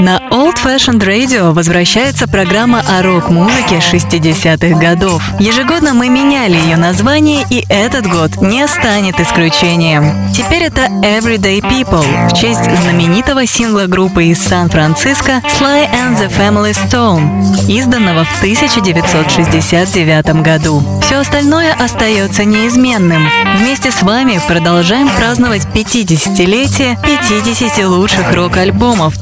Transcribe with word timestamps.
На 0.00 0.18
Old 0.30 0.56
Fashioned 0.56 1.00
Radio 1.00 1.52
возвращается 1.52 2.26
программа 2.26 2.82
о 2.88 3.02
рок-музыке 3.02 3.80
60-х 3.80 4.78
годов. 4.78 5.22
Ежегодно 5.38 5.92
мы 5.92 6.08
меняли 6.08 6.56
ее 6.56 6.78
название, 6.78 7.44
и 7.50 7.66
этот 7.68 8.06
год 8.06 8.40
не 8.40 8.66
станет 8.66 9.20
исключением. 9.20 10.32
Теперь 10.34 10.62
это 10.62 10.86
Everyday 11.02 11.60
People 11.60 12.02
в 12.30 12.34
честь 12.34 12.64
знаменитого 12.80 13.44
сингла 13.44 13.84
группы 13.88 14.24
из 14.24 14.42
Сан-Франциско 14.42 15.42
Sly 15.60 15.86
and 15.92 16.18
the 16.18 16.30
Family 16.34 16.72
Stone, 16.72 17.68
изданного 17.68 18.24
в 18.24 18.38
1969 18.38 20.42
году. 20.42 20.82
Все 21.02 21.16
остальное 21.16 21.74
остается 21.74 22.44
неизменным. 22.44 23.28
Вместе 23.58 23.90
с 23.90 24.02
вами 24.02 24.40
продолжаем 24.48 25.10
праздновать 25.10 25.66
50-летие 25.74 26.96
50 27.04 27.84
лучших 27.84 28.32
рок-альбомов 28.32 29.18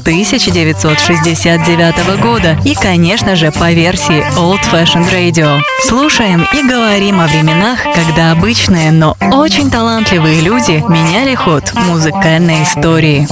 1969 0.72 2.20
года 2.20 2.58
и, 2.64 2.74
конечно 2.74 3.36
же, 3.36 3.50
по 3.52 3.72
версии 3.72 4.22
Old 4.38 4.60
Fashioned 4.70 5.10
Radio. 5.12 5.60
Слушаем 5.86 6.46
и 6.52 6.62
говорим 6.62 7.20
о 7.20 7.27
временах, 7.27 7.82
когда 7.94 8.32
обычные, 8.32 8.92
но 8.92 9.16
очень 9.32 9.70
талантливые 9.70 10.41
люди 10.41 10.84
меняли 10.88 11.34
ход 11.34 11.72
музыкальной 11.74 12.62
истории. 12.62 13.27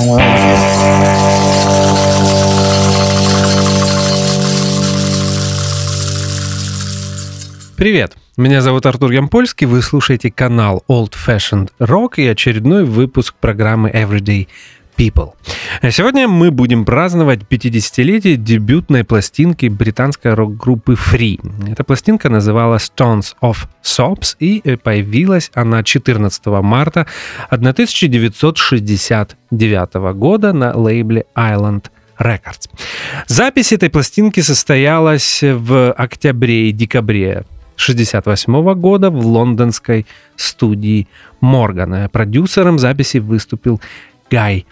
Привет! 7.76 8.16
Меня 8.38 8.60
зовут 8.60 8.84
Артур 8.84 9.12
Ямпольский, 9.12 9.66
вы 9.66 9.80
слушаете 9.80 10.30
канал 10.30 10.84
Old 10.88 11.14
Fashioned 11.14 11.70
Rock 11.78 12.16
и 12.16 12.26
очередной 12.26 12.84
выпуск 12.84 13.34
программы 13.40 13.88
Everyday 13.88 14.46
People. 14.96 15.34
Сегодня 15.90 16.26
мы 16.26 16.50
будем 16.50 16.84
праздновать 16.84 17.40
50-летие 17.50 18.36
дебютной 18.36 19.04
пластинки 19.04 19.66
британской 19.66 20.34
рок-группы 20.34 20.94
Free. 20.94 21.38
Эта 21.70 21.84
пластинка 21.84 22.30
называлась 22.30 22.90
Stones 22.96 23.34
of 23.42 23.66
Sops 23.82 24.36
и 24.38 24.76
появилась 24.76 25.50
она 25.54 25.82
14 25.82 26.46
марта 26.46 27.06
1969 27.50 29.94
года 30.14 30.52
на 30.52 30.76
лейбле 30.76 31.24
Island 31.36 31.86
Records. 32.18 32.70
Запись 33.26 33.72
этой 33.72 33.90
пластинки 33.90 34.40
состоялась 34.40 35.42
в 35.42 35.92
октябре 35.92 36.70
и 36.70 36.72
декабре 36.72 37.44
1968 37.76 38.74
года 38.80 39.10
в 39.10 39.26
лондонской 39.26 40.06
студии 40.36 41.06
Моргана. 41.42 42.08
Продюсером 42.08 42.78
записи 42.78 43.18
выступил 43.18 43.82
Гай 44.30 44.66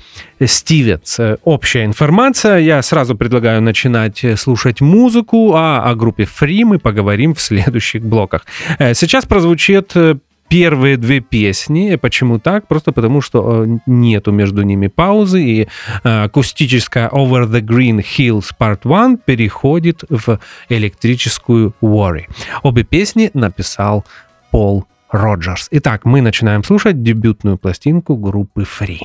Стивенс. 0.45 1.21
Общая 1.45 1.85
информация. 1.85 2.59
Я 2.59 2.83
сразу 2.83 3.15
предлагаю 3.17 3.63
начинать 3.63 4.25
слушать 4.37 4.81
музыку, 4.81 5.55
а 5.55 5.83
о 5.89 5.95
группе 5.95 6.25
Free 6.25 6.65
мы 6.65 6.79
поговорим 6.79 7.35
в 7.35 7.41
следующих 7.41 8.03
блоках. 8.03 8.47
Сейчас 8.79 9.27
прозвучит 9.27 9.95
первые 10.49 10.97
две 10.97 11.21
песни. 11.21 11.97
Почему 11.97 12.39
так? 12.39 12.69
Просто 12.69 12.93
потому, 12.93 13.21
что 13.21 13.67
нету 13.87 14.31
между 14.31 14.63
ними 14.63 14.89
паузы, 14.89 15.43
и 15.43 15.69
акустическая 16.03 17.09
Over 17.09 17.49
the 17.49 17.61
Green 17.61 18.05
Hills 18.05 18.51
Part 18.59 18.81
1 18.85 19.19
переходит 19.25 20.05
в 20.09 20.39
электрическую 20.69 21.75
Worry. 21.81 22.25
Обе 22.63 22.85
песни 22.85 23.31
написал 23.35 24.05
Пол 24.51 24.85
Роджерс. 25.11 25.69
Итак, 25.71 26.05
мы 26.05 26.21
начинаем 26.21 26.63
слушать 26.63 27.03
дебютную 27.03 27.57
пластинку 27.57 28.17
группы 28.17 28.63
Free. 28.63 29.01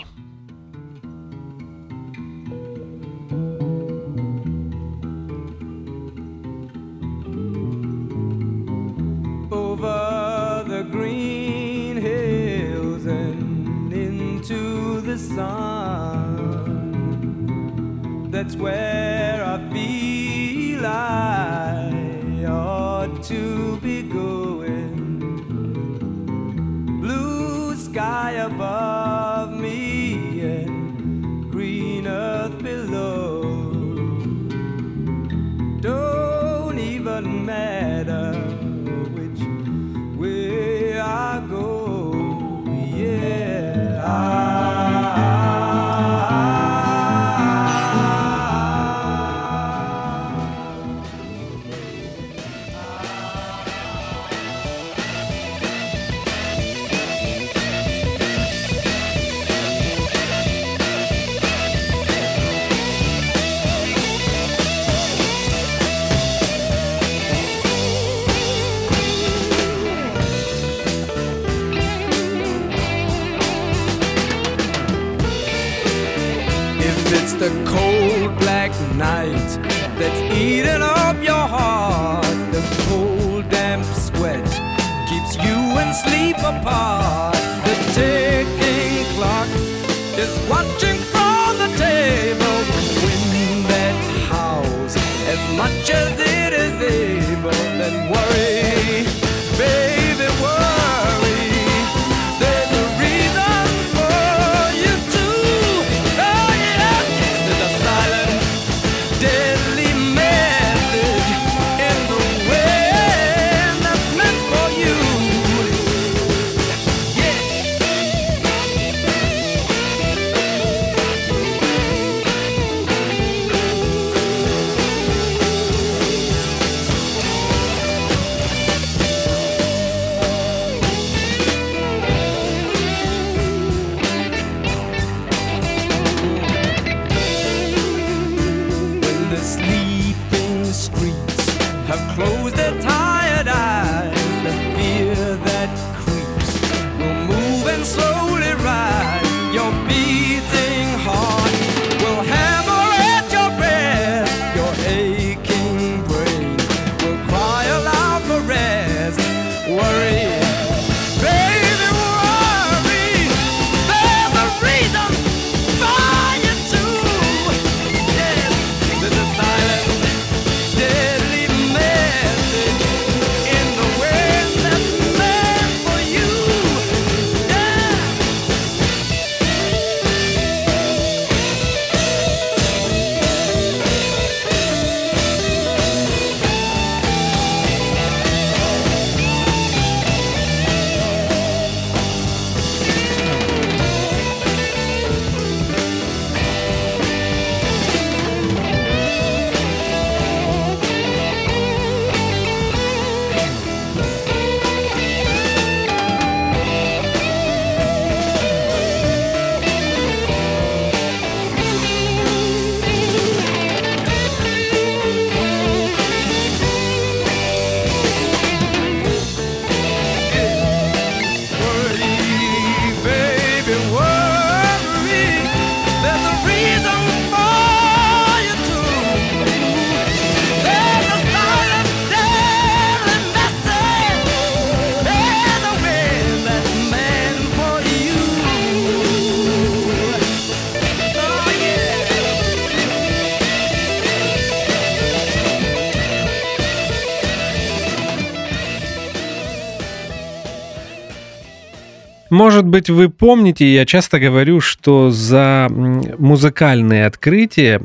Может 252.29 252.65
быть, 252.65 252.89
вы 252.89 253.09
помните, 253.09 253.73
я 253.73 253.85
часто 253.85 254.19
говорю, 254.19 254.61
что 254.61 255.09
за 255.11 255.67
музыкальные 255.69 257.05
открытия 257.05 257.81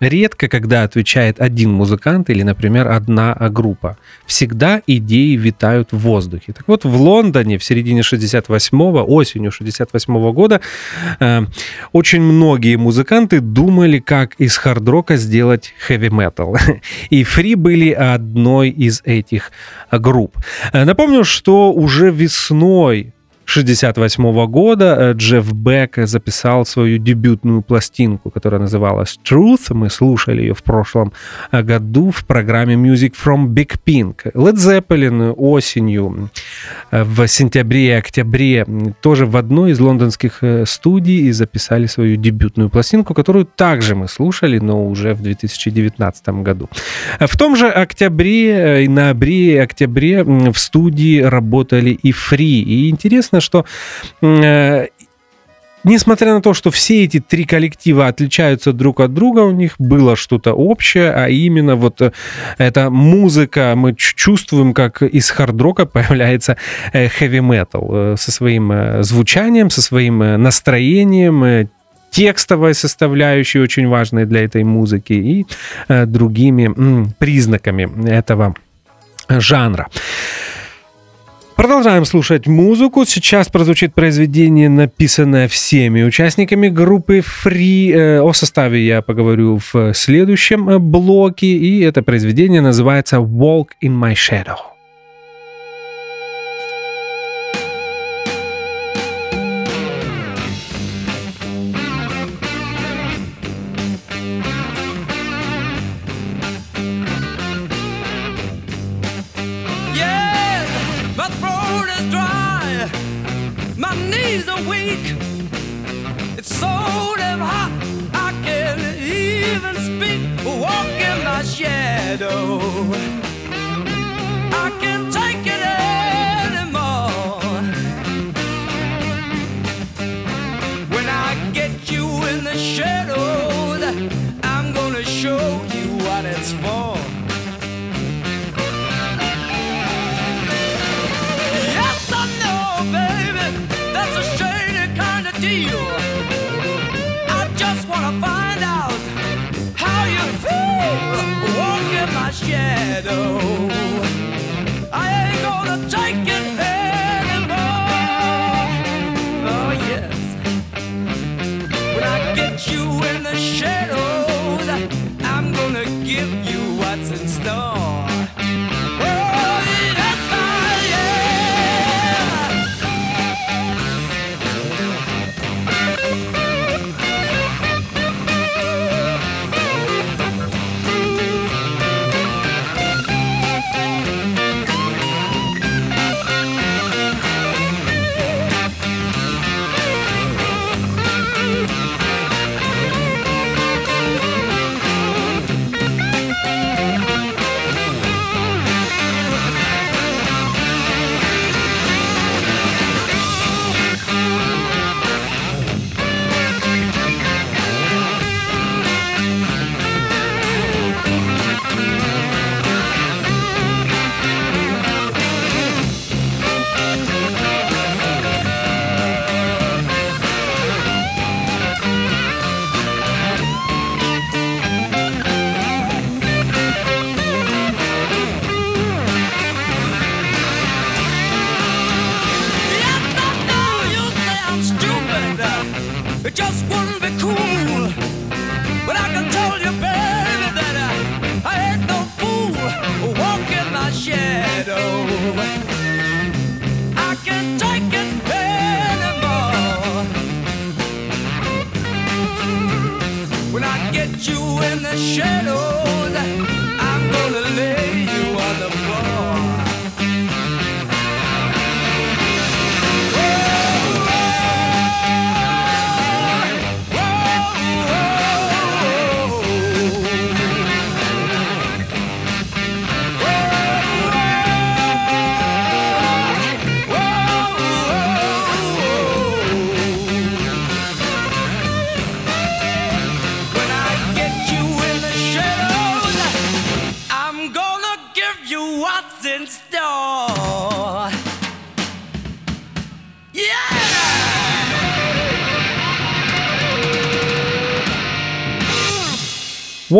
редко 0.00 0.48
когда 0.48 0.84
отвечает 0.84 1.40
один 1.40 1.72
музыкант 1.72 2.30
или, 2.30 2.42
например, 2.42 2.88
одна 2.88 3.34
группа. 3.50 3.98
Всегда 4.26 4.82
идеи 4.86 5.36
витают 5.36 5.92
в 5.92 5.98
воздухе. 5.98 6.52
Так 6.52 6.68
вот, 6.68 6.84
в 6.84 7.00
Лондоне 7.00 7.58
в 7.58 7.64
середине 7.64 8.02
68-го, 8.02 9.04
осенью 9.04 9.50
68-го 9.50 10.32
года 10.32 10.60
э, 11.20 11.42
очень 11.92 12.22
многие 12.22 12.76
музыканты 12.76 13.40
думали, 13.40 13.98
как 13.98 14.34
из 14.34 14.56
хард-рока 14.56 15.16
сделать 15.16 15.74
хэви-метал. 15.86 16.56
И 17.10 17.24
Фри 17.24 17.54
были 17.54 17.90
одной 17.90 18.70
из 18.70 19.02
этих 19.04 19.50
групп. 19.90 20.36
Э, 20.72 20.84
напомню, 20.84 21.24
что 21.24 21.72
уже 21.72 22.10
весной 22.10 23.12
1968 23.48 24.46
года 24.46 24.96
э, 24.98 25.12
Джефф 25.14 25.52
Бек 25.54 25.96
записал 25.96 26.66
свою 26.66 26.98
дебютную 26.98 27.62
пластинку, 27.62 28.30
которая 28.30 28.60
называлась 28.60 29.18
Truth. 29.24 29.72
Мы 29.72 29.88
слушали 29.88 30.42
ее 30.42 30.52
в 30.54 30.62
прошлом 30.62 31.14
э, 31.50 31.62
году 31.62 32.10
в 32.10 32.26
программе 32.26 32.74
Music 32.74 33.14
from 33.14 33.46
Big 33.46 33.76
Pink. 33.86 34.30
Led 34.34 34.56
Zeppelin 34.56 35.32
осенью, 35.32 36.28
э, 36.90 37.04
в 37.04 37.26
сентябре 37.26 37.96
октябре, 37.96 38.66
тоже 39.00 39.24
в 39.24 39.34
одной 39.34 39.70
из 39.70 39.80
лондонских 39.80 40.42
студий 40.66 41.32
записали 41.32 41.86
свою 41.86 42.16
дебютную 42.16 42.68
пластинку, 42.68 43.14
которую 43.14 43.46
также 43.46 43.94
мы 43.94 44.08
слушали, 44.08 44.58
но 44.58 44.86
уже 44.86 45.14
в 45.14 45.22
2019 45.22 46.28
году. 46.42 46.68
В 47.18 47.36
том 47.38 47.56
же 47.56 47.68
октябре, 47.68 48.86
ноябре 48.90 49.54
и 49.54 49.56
октябре 49.56 50.22
в 50.22 50.58
студии 50.58 51.22
работали 51.22 51.90
и 51.90 52.12
Free. 52.12 52.62
И 52.62 52.90
интересно, 52.90 53.37
интересно, 53.38 53.40
что 53.40 53.64
э, 54.22 54.88
несмотря 55.84 56.34
на 56.34 56.40
то, 56.40 56.54
что 56.54 56.70
все 56.70 57.04
эти 57.04 57.20
три 57.20 57.44
коллектива 57.44 58.08
отличаются 58.08 58.72
друг 58.72 59.00
от 59.00 59.14
друга, 59.14 59.40
у 59.40 59.52
них 59.52 59.74
было 59.78 60.16
что-то 60.16 60.52
общее, 60.52 61.12
а 61.12 61.28
именно 61.28 61.76
вот 61.76 62.00
э, 62.02 62.12
эта 62.58 62.90
музыка, 62.90 63.74
мы 63.76 63.94
чувствуем, 63.94 64.74
как 64.74 65.02
из 65.02 65.30
хард-рока 65.30 65.86
появляется 65.92 66.56
хэви-метал 66.92 67.90
э, 67.90 68.16
со 68.18 68.30
своим 68.30 69.02
звучанием, 69.02 69.70
со 69.70 69.82
своим 69.82 70.18
настроением, 70.18 71.68
текстовой 72.10 72.74
составляющей 72.74 73.60
очень 73.60 73.86
важной 73.86 74.24
для 74.24 74.42
этой 74.42 74.64
музыки 74.64 75.12
и 75.12 75.46
другими 76.06 77.12
признаками 77.18 78.08
этого 78.08 78.54
жанра. 79.28 79.88
Продолжаем 81.58 82.04
слушать 82.04 82.46
музыку. 82.46 83.04
Сейчас 83.04 83.48
прозвучит 83.48 83.92
произведение, 83.92 84.68
написанное 84.68 85.48
всеми 85.48 86.04
участниками 86.04 86.68
группы 86.68 87.18
Free. 87.18 87.90
Э, 87.90 88.20
о 88.20 88.32
составе 88.32 88.86
я 88.86 89.02
поговорю 89.02 89.58
в 89.72 89.92
следующем 89.92 90.70
э, 90.70 90.78
блоке. 90.78 91.48
И 91.48 91.80
это 91.80 92.04
произведение 92.04 92.60
называется 92.60 93.16
Walk 93.16 93.70
in 93.82 94.00
My 94.00 94.12
Shadow. 94.12 94.77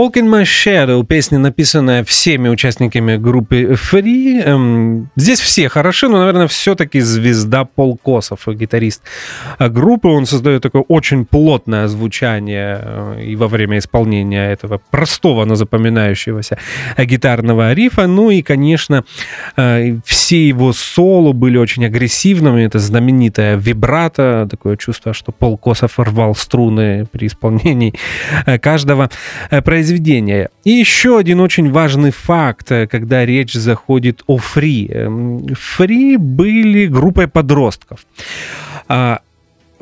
Walk 0.08 0.14
in 0.14 0.28
My 0.30 0.44
Shadow, 0.44 1.04
песня, 1.04 1.38
написанная 1.38 2.02
всеми 2.02 2.48
участниками 2.48 3.18
группы 3.18 3.74
Free. 3.74 4.42
Эм, 4.42 5.10
здесь 5.16 5.38
все 5.38 5.68
хороши, 5.68 6.08
но, 6.08 6.18
наверное, 6.18 6.48
все-таки 6.48 7.00
звезда 7.00 7.66
Пол 7.66 7.98
Косов, 7.98 8.48
гитарист 8.48 9.02
группы. 9.58 10.08
Он 10.08 10.24
создает 10.24 10.62
такое 10.62 10.82
очень 10.88 11.26
плотное 11.26 11.88
звучание 11.88 12.80
э, 12.82 13.22
и 13.22 13.36
во 13.36 13.48
время 13.48 13.76
исполнения 13.76 14.50
этого 14.50 14.80
простого, 14.90 15.44
но 15.44 15.56
запоминающегося 15.56 16.56
гитарного 16.96 17.74
рифа. 17.74 18.06
Ну 18.06 18.30
и, 18.30 18.40
конечно, 18.40 19.04
э, 19.56 19.98
все 20.06 20.48
его 20.48 20.72
соло 20.72 21.32
были 21.32 21.58
очень 21.58 21.84
агрессивными. 21.84 22.62
Это 22.62 22.78
знаменитая 22.78 23.56
вибрато, 23.56 24.48
такое 24.50 24.76
чувство, 24.76 25.12
что 25.12 25.32
Пол 25.32 25.58
Косов 25.58 25.98
рвал 25.98 26.34
струны 26.34 27.06
при 27.12 27.26
исполнении 27.26 27.92
э, 28.46 28.58
каждого 28.58 29.10
произведения. 29.50 29.97
И 30.64 30.70
еще 30.70 31.18
один 31.18 31.40
очень 31.40 31.70
важный 31.70 32.10
факт, 32.10 32.72
э, 32.72 32.86
когда 32.86 33.26
речь 33.26 33.52
заходит 33.52 34.22
о 34.26 34.38
Фри. 34.38 34.90
Фри 35.54 36.16
были 36.16 36.86
группой 36.86 37.28
подростков. 37.28 38.06
А, 38.88 39.20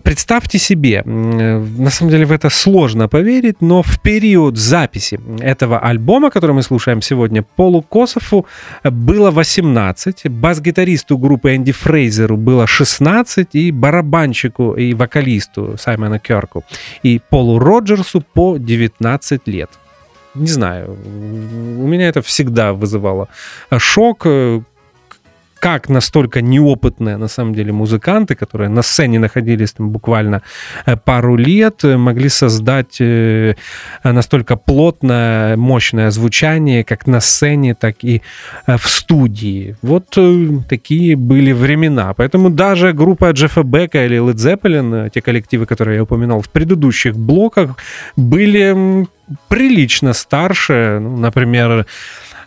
представьте 0.07 0.59
себе, 0.59 1.03
на 1.05 1.91
самом 1.91 2.11
деле 2.11 2.27
в 2.27 2.33
это 2.33 2.51
сложно 2.51 3.09
поверить, 3.09 3.61
но 3.61 3.83
в 3.83 4.01
период 4.03 4.57
записи 4.57 5.19
этого 5.41 5.79
альбома, 5.79 6.31
который 6.31 6.53
мы 6.53 6.63
слушаем 6.63 7.03
сегодня, 7.03 7.43
Полу 7.43 7.83
Косову 7.83 8.47
было 8.85 9.31
18, 9.31 10.31
бас-гитаристу 10.31 11.19
группы 11.19 11.57
Энди 11.57 11.73
Фрейзеру 11.73 12.37
было 12.37 12.67
16, 12.67 13.49
и 13.55 13.73
барабанщику 13.73 14.75
и 14.75 14.95
вокалисту 14.95 15.77
Саймона 15.77 16.19
Керку 16.19 16.65
и 17.03 17.21
Полу 17.31 17.59
Роджерсу 17.59 18.23
по 18.35 18.59
19 18.59 19.49
лет 19.49 19.71
не 20.37 20.49
знаю, 20.49 20.97
у 21.05 21.87
меня 21.87 22.09
это 22.09 22.23
всегда 22.23 22.73
вызывало 22.73 23.29
шок, 23.79 24.27
как 25.59 25.89
настолько 25.89 26.41
неопытные, 26.41 27.17
на 27.17 27.29
самом 27.29 27.55
деле, 27.55 27.73
музыканты, 27.73 28.35
которые 28.35 28.69
на 28.69 28.83
сцене 28.83 29.19
находились 29.19 29.73
там 29.73 29.91
буквально 29.91 30.43
э, 30.87 30.97
пару 30.97 31.37
лет, 31.37 31.85
э, 31.85 31.97
могли 31.97 32.29
создать 32.29 33.01
э, 33.01 33.55
настолько 34.05 34.57
плотное, 34.57 35.57
мощное 35.57 36.11
звучание, 36.11 36.85
как 36.85 37.07
на 37.07 37.21
сцене, 37.21 37.75
так 37.75 38.05
и 38.05 38.23
в 38.67 38.89
студии. 38.89 39.77
Вот 39.83 40.19
такие 40.69 41.17
были 41.17 41.53
времена. 41.53 42.15
Поэтому 42.15 42.51
даже 42.51 42.93
группа 42.93 43.31
Джеффа 43.31 43.63
Бека 43.63 44.05
или 44.05 44.19
Led 44.19 44.35
Zeppelin, 44.35 45.11
те 45.11 45.21
коллективы, 45.21 45.67
которые 45.67 45.97
я 45.97 46.03
упоминал 46.03 46.41
в 46.41 46.49
предыдущих 46.49 47.17
блоках, 47.17 47.77
были 48.17 49.07
прилично 49.49 50.13
старше. 50.13 50.99
Ну, 51.01 51.17
например, 51.17 51.87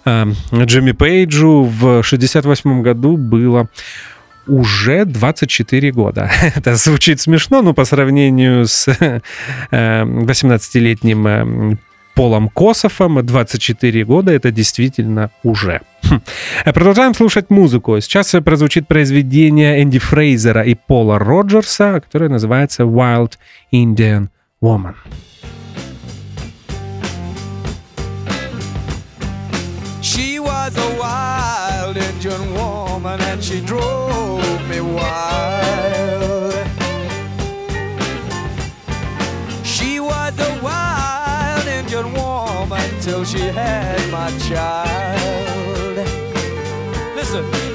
Джимми 0.05 0.91
Пейджу 0.91 1.63
в 1.63 2.03
68 2.03 2.81
году 2.81 3.17
было 3.17 3.69
уже 4.47 5.05
24 5.05 5.91
года. 5.91 6.29
Это 6.55 6.75
звучит 6.75 7.21
смешно, 7.21 7.61
но 7.61 7.73
по 7.73 7.85
сравнению 7.85 8.65
с 8.67 8.87
18-летним 9.71 11.27
э, 11.27 11.31
эм, 11.31 11.79
Полом 12.15 12.49
Кософом 12.49 13.25
24 13.25 14.03
года 14.03 14.33
это 14.33 14.51
действительно 14.51 15.31
уже. 15.43 15.79
Хм. 16.03 16.21
Продолжаем 16.65 17.13
слушать 17.13 17.49
музыку. 17.49 17.97
Сейчас 18.01 18.35
прозвучит 18.43 18.89
произведение 18.89 19.81
Энди 19.81 19.99
Фрейзера 19.99 20.63
и 20.63 20.75
Пола 20.75 21.17
Роджерса, 21.17 22.01
которое 22.01 22.29
называется 22.29 22.83
Wild 22.83 23.33
Indian 23.71 24.27
Woman. 24.61 24.95
Was 30.69 30.77
a 30.77 30.99
wild 30.99 31.97
Indian 31.97 32.53
woman 32.53 33.19
and 33.21 33.43
she 33.43 33.59
drove 33.61 34.69
me 34.69 34.81
wild. 34.81 36.53
She 39.63 39.99
was 39.99 40.39
a 40.39 40.59
wild 40.63 41.67
Indian 41.67 42.13
woman 42.13 42.87
till 43.01 43.23
she 43.23 43.39
had 43.39 43.99
my 44.11 44.29
child. 44.47 45.97
Listen, 47.15 47.68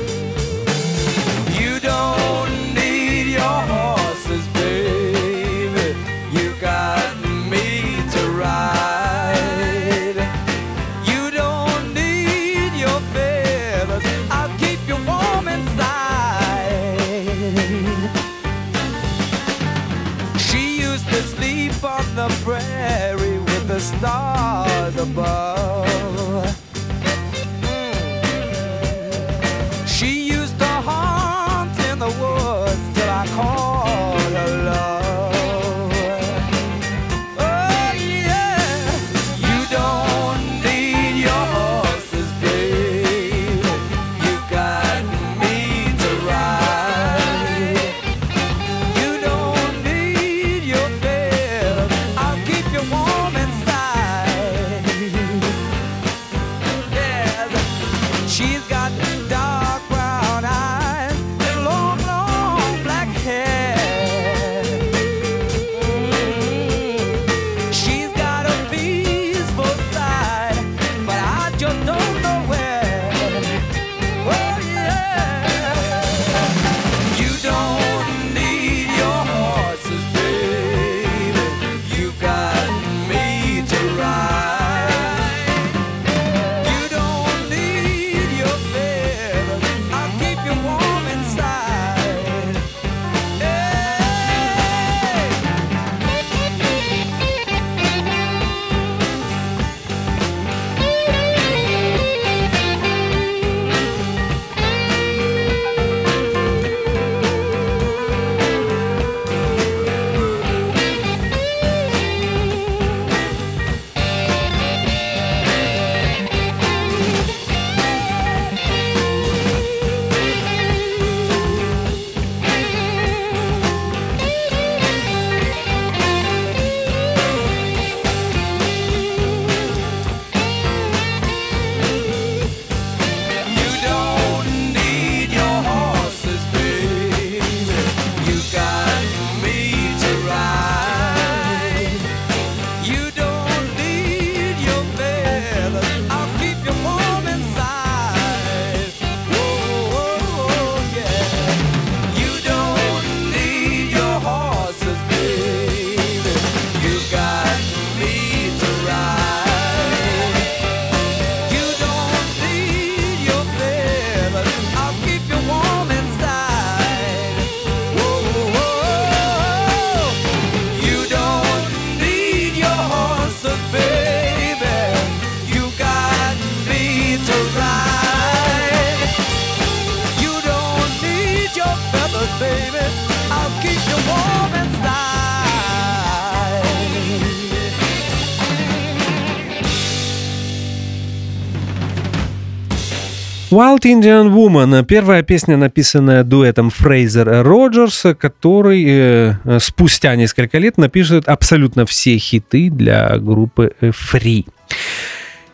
Wild 193.55 193.83
Indian 193.83 194.35
Woman. 194.35 194.85
Первая 194.85 195.23
песня, 195.23 195.57
написанная 195.57 196.25
дуэтом 196.25 196.71
Фрейзер 196.71 197.45
Роджерс, 197.45 198.05
который 198.19 198.85
э, 198.85 199.59
спустя 199.61 200.17
несколько 200.17 200.59
лет 200.59 200.77
напишет 200.77 201.29
абсолютно 201.29 201.87
все 201.87 202.19
хиты 202.19 202.69
для 202.69 203.17
группы 203.19 203.73
Free. 203.81 204.45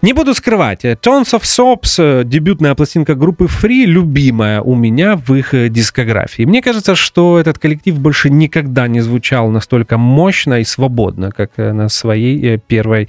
Не 0.02 0.14
буду 0.14 0.33
скрывать, 0.33 0.83
Tons 0.83 1.34
of 1.34 1.43
Sops, 1.43 2.25
дебютная 2.25 2.75
пластинка 2.75 3.15
группы 3.15 3.45
Free, 3.45 3.84
любимая 3.84 4.63
у 4.63 4.75
меня 4.75 5.17
в 5.17 5.34
их 5.34 5.52
э, 5.52 5.69
дискографии. 5.69 6.45
Мне 6.45 6.63
кажется, 6.63 6.95
что 6.95 7.39
этот 7.39 7.58
коллектив 7.58 7.99
больше 7.99 8.30
никогда 8.30 8.89
не 8.89 9.02
звучал 9.02 9.50
настолько 9.50 9.99
мощно 9.99 10.60
и 10.60 10.65
свободно, 10.65 11.32
как 11.32 11.50
э, 11.58 11.73
на 11.73 11.91
своей 11.91 12.54
э, 12.54 12.58
первой 12.67 13.08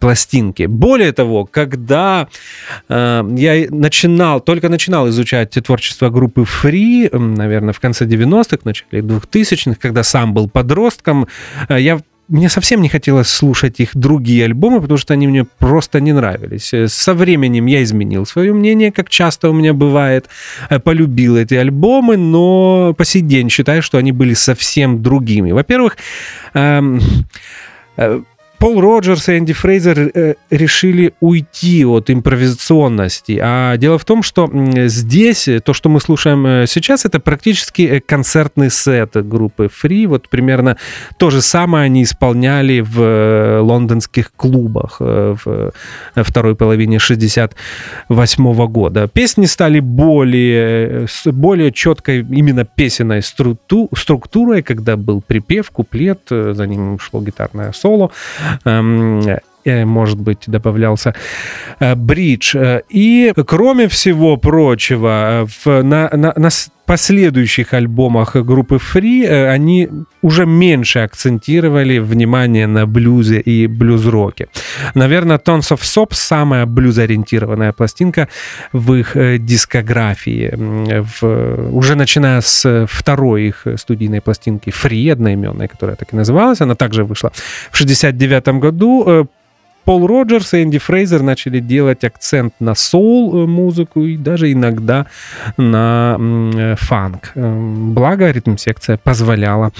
пластинке. 0.00 0.66
Более 0.66 1.12
того, 1.12 1.44
когда 1.44 2.26
э, 2.88 3.22
я 3.36 3.66
начинал, 3.70 4.40
только 4.40 4.68
начинал 4.68 5.08
изучать 5.10 5.50
творчество 5.64 6.10
группы 6.10 6.42
Free, 6.42 7.16
наверное, 7.16 7.72
в 7.72 7.78
конце 7.78 8.06
90-х, 8.06 8.58
начале 8.64 9.02
2000-х, 9.02 9.76
когда 9.80 10.02
сам 10.02 10.34
был 10.34 10.48
подростком, 10.48 11.28
я 11.68 12.00
мне 12.28 12.48
совсем 12.48 12.80
не 12.80 12.88
хотелось 12.88 13.28
слушать 13.28 13.80
их 13.80 13.90
другие 13.94 14.44
альбомы, 14.44 14.80
потому 14.80 14.98
что 14.98 15.14
они 15.14 15.26
мне 15.26 15.44
просто 15.44 16.00
не 16.00 16.12
нравились. 16.12 16.72
Э, 16.72 16.88
со 16.88 17.14
временем 17.14 17.66
я 17.66 17.82
изменил 17.82 18.26
свое 18.26 18.52
мнение, 18.52 18.92
как 18.92 19.10
часто 19.10 19.50
у 19.50 19.52
меня 19.52 19.74
бывает, 19.74 20.28
э, 20.70 20.78
полюбил 20.78 21.36
эти 21.36 21.54
альбомы, 21.54 22.16
но 22.16 22.94
по 22.96 23.04
сей 23.04 23.22
день 23.22 23.50
считаю, 23.50 23.82
что 23.82 23.98
они 23.98 24.12
были 24.12 24.34
совсем 24.34 25.02
другими. 25.02 25.52
Во-первых, 25.52 25.96
эм, 26.54 27.00
э, 27.96 28.20
Пол 28.64 28.80
Роджерс 28.80 29.28
и 29.28 29.36
Энди 29.36 29.52
Фрейзер 29.52 30.10
э, 30.14 30.34
решили 30.48 31.12
уйти 31.20 31.84
от 31.84 32.08
импровизационности. 32.08 33.38
А 33.38 33.76
дело 33.76 33.98
в 33.98 34.06
том, 34.06 34.22
что 34.22 34.50
здесь 34.86 35.46
то, 35.62 35.74
что 35.74 35.90
мы 35.90 36.00
слушаем 36.00 36.46
э, 36.46 36.66
сейчас, 36.66 37.04
это 37.04 37.20
практически 37.20 37.82
э, 37.82 38.00
концертный 38.00 38.70
сет 38.70 39.10
группы 39.28 39.68
Free. 39.68 40.06
Вот 40.06 40.30
примерно 40.30 40.78
то 41.18 41.28
же 41.28 41.42
самое 41.42 41.84
они 41.84 42.04
исполняли 42.04 42.80
в 42.80 43.60
лондонских 43.60 44.32
клубах 44.34 44.98
в 44.98 45.72
второй 46.16 46.56
половине 46.56 46.98
68 46.98 48.66
года. 48.68 49.08
Песни 49.08 49.44
стали 49.44 49.80
более, 49.80 51.06
более 51.26 51.70
четкой 51.70 52.20
именно 52.20 52.64
песенной 52.64 53.20
структурой, 53.20 54.62
когда 54.62 54.96
был 54.96 55.20
припев, 55.20 55.70
куплет, 55.70 56.20
за 56.30 56.66
ним 56.66 56.98
шло 56.98 57.20
гитарное 57.20 57.72
соло. 57.72 58.10
Эм, 58.64 59.20
э, 59.28 59.40
может 59.64 60.20
быть, 60.20 60.44
добавлялся 60.46 61.14
э, 61.80 61.94
бридж. 61.94 62.56
Э, 62.56 62.82
и, 62.88 63.32
кроме 63.46 63.88
всего 63.88 64.36
прочего, 64.36 65.46
в, 65.46 65.82
на, 65.82 66.10
на, 66.12 66.32
на 66.36 66.50
последующих 66.86 67.72
альбомах 67.72 68.36
группы 68.36 68.76
Free 68.76 69.48
они 69.48 69.88
уже 70.22 70.46
меньше 70.46 70.98
акцентировали 71.00 71.98
внимание 71.98 72.66
на 72.66 72.86
блюзе 72.86 73.40
и 73.40 73.66
блюз-роке. 73.66 74.48
Наверное, 74.94 75.38
Tons 75.38 75.72
of 75.72 75.80
Soap 75.80 76.08
самая 76.12 76.66
блюзориентированная 76.66 77.72
пластинка 77.72 78.28
в 78.72 78.94
их 78.94 79.16
дискографии. 79.44 80.52
В, 81.20 81.76
уже 81.76 81.94
начиная 81.94 82.40
с 82.40 82.86
второй 82.86 83.48
их 83.48 83.66
студийной 83.76 84.20
пластинки 84.20 84.70
Free, 84.70 85.12
одноименной, 85.12 85.68
которая 85.68 85.96
так 85.96 86.12
и 86.12 86.16
называлась, 86.16 86.60
она 86.60 86.74
также 86.74 87.04
вышла 87.04 87.32
в 87.70 87.76
69 87.76 88.48
году 88.60 89.28
Пол 89.84 90.06
Роджерс 90.06 90.54
и 90.54 90.62
Энди 90.62 90.78
Фрейзер 90.78 91.22
начали 91.22 91.60
делать 91.60 92.04
акцент 92.04 92.54
на 92.60 92.74
соул-музыку 92.74 94.04
э, 94.04 94.10
и 94.10 94.16
даже 94.16 94.50
иногда 94.52 95.06
на 95.56 96.16
э, 96.18 96.74
фанк. 96.78 97.32
Эм, 97.34 97.94
благо, 97.94 98.30
ритм-секция 98.30 98.96
позволяла 98.96 99.72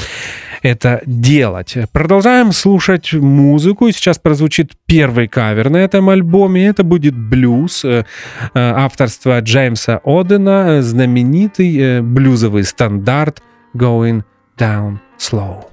это 0.62 1.03
делать. 1.07 1.77
Продолжаем 1.93 2.53
слушать 2.53 3.12
музыку. 3.12 3.88
И 3.88 3.93
сейчас 3.93 4.19
прозвучит 4.19 4.73
первый 4.87 5.29
кавер 5.29 5.71
на 5.71 5.79
этом 5.79 6.09
альбоме. 6.11 6.67
Это 6.67 6.85
будет 6.85 7.14
блюз 7.17 7.85
э, 7.85 8.05
авторства 8.55 9.40
Джеймса 9.40 10.01
Одена, 10.05 10.83
знаменитый 10.83 12.01
блюзовый 12.03 12.64
стандарт 12.64 13.43
«Going 13.75 14.23
Down 14.59 14.99
Slow». 15.19 15.64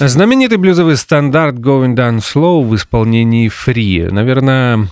Знаменитый 0.00 0.58
блюзовый 0.58 0.96
стандарт 0.96 1.54
Going 1.54 1.94
Down 1.94 2.18
Slow 2.18 2.66
в 2.66 2.74
исполнении 2.74 3.48
Фри. 3.48 4.08
Наверное, 4.10 4.88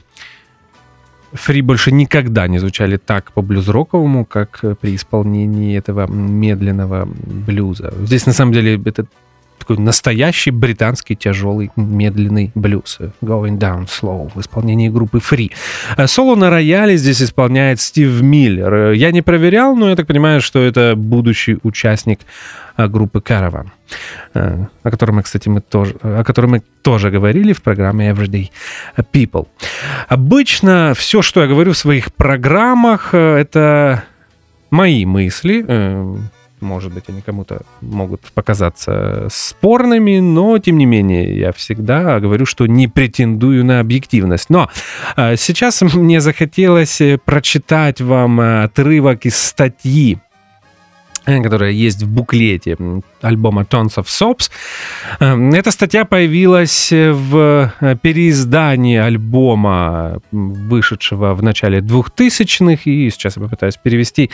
Фри 1.33 1.61
больше 1.61 1.91
никогда 1.91 2.47
не 2.47 2.59
звучали 2.59 2.99
так 2.99 3.33
по 3.33 3.43
блюз-роковому, 3.43 4.25
как 4.25 4.65
при 4.81 4.95
исполнении 4.95 5.77
этого 5.77 6.07
медленного 6.07 7.07
блюза. 7.07 7.93
Здесь, 8.03 8.27
на 8.27 8.33
самом 8.33 8.53
деле, 8.53 8.81
это 8.85 9.07
такой 9.63 9.79
настоящий 9.79 10.51
британский 10.51 11.15
тяжелый 11.15 11.71
медленный 11.77 12.51
блюз. 12.55 12.99
Going 13.23 13.59
Down 13.59 13.87
Slow 13.87 14.33
в 14.35 14.41
исполнении 14.41 14.89
группы 14.89 15.19
Free. 15.19 15.53
Э, 15.97 16.07
соло 16.07 16.35
на 16.35 16.51
рояле 16.51 16.97
здесь 16.97 17.23
исполняет 17.23 17.81
Стив 17.81 18.23
Миллер. 18.23 18.91
Я 18.93 19.13
не 19.13 19.23
проверял, 19.23 19.77
но 19.77 19.89
я 19.91 19.97
так 19.97 20.07
понимаю, 20.07 20.41
что 20.41 20.61
это 20.61 20.95
будущий 20.97 21.59
участник 21.63 22.21
э, 22.77 22.89
группы 22.89 23.21
Caravan, 23.21 23.69
э, 24.35 24.67
о 24.83 24.91
котором 24.91 25.17
мы, 25.17 25.23
кстати, 25.23 25.49
мы 25.49 25.61
тоже, 25.61 25.95
о 26.03 26.25
котором 26.25 26.51
мы 26.51 26.63
тоже 26.83 27.11
говорили 27.11 27.53
в 27.53 27.63
программе 27.63 28.11
Everyday 28.11 28.51
People. 29.13 29.47
Обычно 30.09 30.95
все, 30.97 31.23
что 31.23 31.41
я 31.41 31.47
говорю 31.47 31.73
в 31.73 31.79
своих 31.79 32.13
программах, 32.13 33.15
это 33.15 34.03
мои 34.71 35.05
мысли, 35.07 35.65
может 36.63 36.93
быть, 36.93 37.05
они 37.09 37.21
кому-то 37.21 37.63
могут 37.81 38.21
показаться 38.33 39.27
спорными, 39.31 40.21
но, 40.21 40.59
тем 40.59 40.79
не 40.79 40.87
менее, 40.87 41.39
я 41.39 41.53
всегда 41.53 42.21
говорю, 42.21 42.47
что 42.47 42.67
не 42.67 42.89
претендую 42.89 43.65
на 43.65 43.81
объективность. 43.81 44.51
Но 44.51 44.71
э, 45.17 45.37
сейчас 45.37 45.83
мне 45.83 46.21
захотелось 46.21 47.01
э, 47.01 47.19
прочитать 47.23 48.01
вам 48.01 48.41
э, 48.41 48.65
отрывок 48.65 49.27
из 49.27 49.37
статьи 49.37 50.19
которая 51.25 51.71
есть 51.71 52.03
в 52.03 52.09
буклете 52.09 52.77
альбома 53.21 53.63
Tons 53.63 53.97
of 53.97 54.07
Soaps. 54.07 54.51
Эм, 55.21 55.53
эта 55.55 55.71
статья 55.71 56.05
появилась 56.05 56.91
в 56.93 57.73
э, 57.81 57.97
переиздании 58.03 58.99
альбома, 58.99 60.21
вышедшего 60.33 61.35
в 61.35 61.43
начале 61.43 61.79
2000-х, 61.81 62.83
и 62.85 63.11
сейчас 63.11 63.37
я 63.37 63.43
попытаюсь 63.43 63.77
перевести 63.77 64.31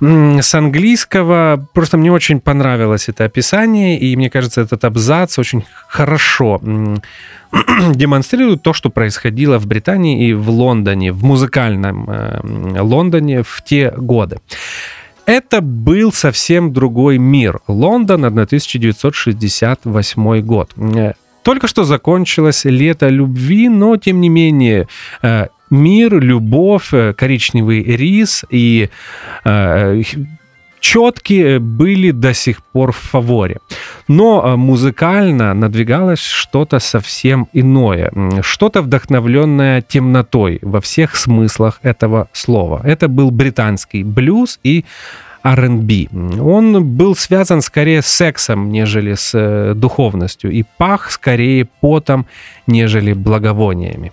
с 0.00 0.54
английского. 0.54 1.68
Просто 1.74 1.96
мне 1.96 2.12
очень 2.12 2.40
понравилось 2.40 3.08
это 3.08 3.24
описание, 3.24 3.98
и 3.98 4.16
мне 4.16 4.30
кажется, 4.30 4.60
этот 4.60 4.84
абзац 4.84 5.38
очень 5.38 5.64
хорошо 5.88 6.60
демонстрирует 7.94 8.62
то, 8.62 8.72
что 8.72 8.90
происходило 8.90 9.58
в 9.58 9.66
Британии 9.66 10.28
и 10.28 10.34
в 10.34 10.48
Лондоне, 10.50 11.12
в 11.12 11.24
музыкальном 11.24 12.08
э, 12.08 12.80
Лондоне 12.80 13.42
в 13.42 13.62
те 13.64 13.90
годы. 13.90 14.38
Это 15.26 15.60
был 15.60 16.12
совсем 16.12 16.72
другой 16.72 17.18
мир. 17.18 17.60
Лондон, 17.68 18.24
1968 18.24 20.40
год. 20.40 20.70
Э, 20.76 21.12
только 21.42 21.68
что 21.68 21.84
закончилось 21.84 22.64
лето 22.64 23.08
любви, 23.08 23.68
но 23.68 23.96
тем 23.96 24.20
не 24.20 24.28
менее 24.28 24.88
э, 25.22 25.46
мир, 25.70 26.20
любовь, 26.20 26.92
э, 26.92 27.14
коричневый 27.14 27.82
рис 27.82 28.44
и 28.50 28.90
четкие 30.82 31.60
были 31.60 32.10
до 32.10 32.34
сих 32.34 32.62
пор 32.62 32.92
в 32.92 32.96
фаворе. 32.96 33.58
Но 34.08 34.44
а, 34.44 34.56
музыкально 34.56 35.54
надвигалось 35.54 36.20
что-то 36.20 36.80
совсем 36.80 37.48
иное, 37.54 38.12
что-то 38.42 38.82
вдохновленное 38.82 39.80
темнотой 39.80 40.58
во 40.60 40.80
всех 40.80 41.16
смыслах 41.16 41.78
этого 41.82 42.28
слова. 42.32 42.80
Это 42.84 43.08
был 43.08 43.30
британский 43.30 44.02
блюз 44.02 44.58
и 44.64 44.84
R&B. 45.44 46.08
Он 46.40 46.84
был 46.84 47.16
связан 47.16 47.62
скорее 47.62 48.02
с 48.02 48.06
сексом, 48.06 48.70
нежели 48.70 49.14
с 49.14 49.30
э, 49.34 49.74
духовностью, 49.74 50.50
и 50.50 50.64
пах 50.78 51.10
скорее 51.10 51.68
потом, 51.80 52.26
нежели 52.66 53.12
благовониями. 53.12 54.12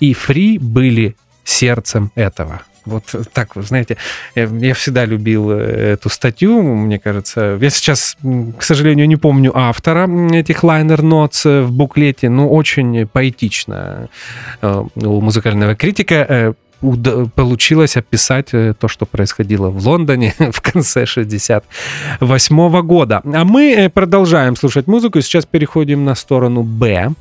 И 0.00 0.14
фри 0.14 0.58
были 0.58 1.16
сердцем 1.44 2.10
этого. 2.16 2.62
Вот 2.86 3.14
так, 3.32 3.56
вы 3.56 3.62
знаете, 3.62 3.96
я 4.34 4.74
всегда 4.74 5.04
любил 5.04 5.50
э, 5.50 5.94
эту 5.94 6.08
статью, 6.08 6.62
мне 6.62 6.98
кажется. 6.98 7.58
Я 7.60 7.70
сейчас, 7.70 8.16
к 8.58 8.62
сожалению, 8.62 9.08
не 9.08 9.16
помню 9.16 9.52
автора 9.54 10.08
этих 10.32 10.64
лайнер 10.64 11.02
нотс 11.02 11.44
в 11.44 11.70
буклете, 11.70 12.28
но 12.28 12.48
очень 12.48 13.06
поэтично 13.06 14.08
э, 14.62 14.84
у 14.94 15.20
музыкального 15.20 15.74
критика 15.74 16.54
получилось 17.34 17.96
описать 17.96 18.48
э, 18.52 18.74
то, 18.78 18.88
что 18.88 19.06
происходило 19.06 19.70
в 19.70 19.86
Лондоне 19.86 20.34
в 20.52 20.60
конце 20.60 21.06
68 21.06 22.82
года. 22.82 23.20
А 23.24 23.44
мы 23.44 23.72
э, 23.72 23.88
продолжаем 23.88 24.56
слушать 24.56 24.86
музыку, 24.86 25.20
сейчас 25.20 25.46
переходим 25.46 26.04
на 26.04 26.14
сторону 26.14 26.62
Б. 26.62 27.12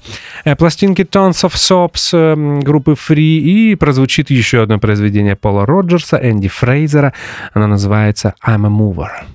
Э, 0.44 0.56
пластинки 0.56 1.02
Tons 1.04 1.44
of 1.44 1.54
Sops 1.54 2.62
группы 2.64 2.92
Free, 2.92 3.40
и 3.40 3.76
прозвучит 3.76 4.30
еще 4.30 4.64
одно 4.64 4.80
произведение 4.80 5.36
Пола 5.36 5.66
Роджерса, 5.66 6.18
Энди 6.18 6.48
Фрейзера. 6.48 7.14
Оно 7.54 7.68
называется 7.68 8.34
I'm 8.46 8.66
a 8.66 8.70
Mover. 8.70 9.35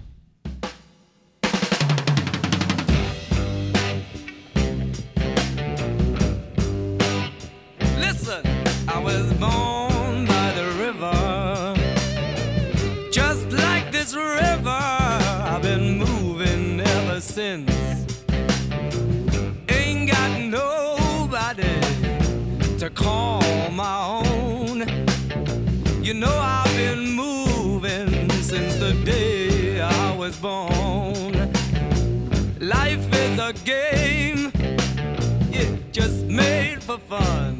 For 36.90 36.98
fun. 36.98 37.59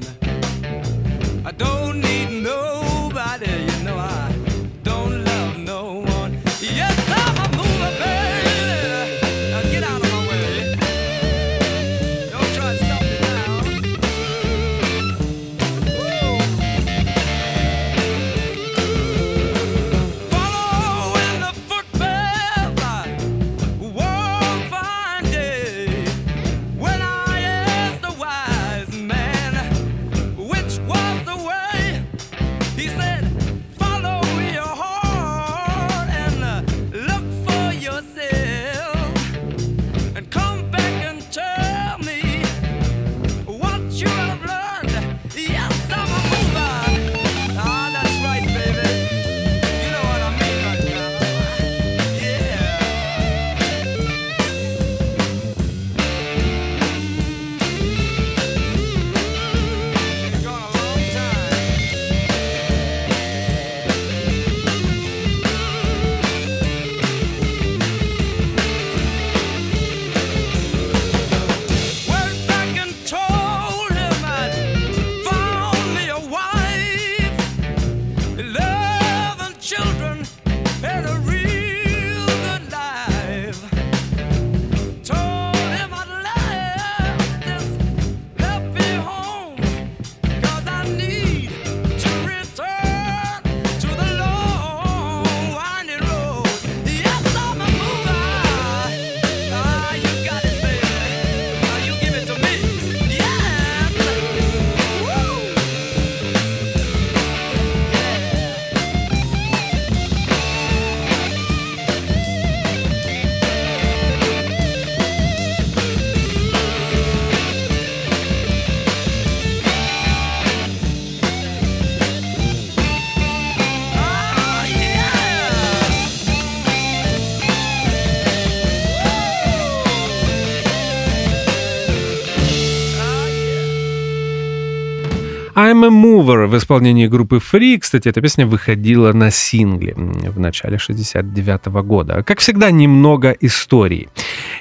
I'm 135.71 135.85
a 135.85 135.89
Mover 135.89 136.47
в 136.47 136.57
исполнении 136.57 137.07
группы 137.07 137.37
Free. 137.37 137.79
Кстати, 137.79 138.09
эта 138.09 138.21
песня 138.21 138.45
выходила 138.45 139.13
на 139.13 139.31
сингле 139.31 139.95
в 139.95 140.41
начале 140.41 140.79
69 140.79 141.67
года. 141.87 142.25
Как 142.25 142.41
всегда, 142.41 142.73
немного 142.73 143.31
истории. 143.41 144.09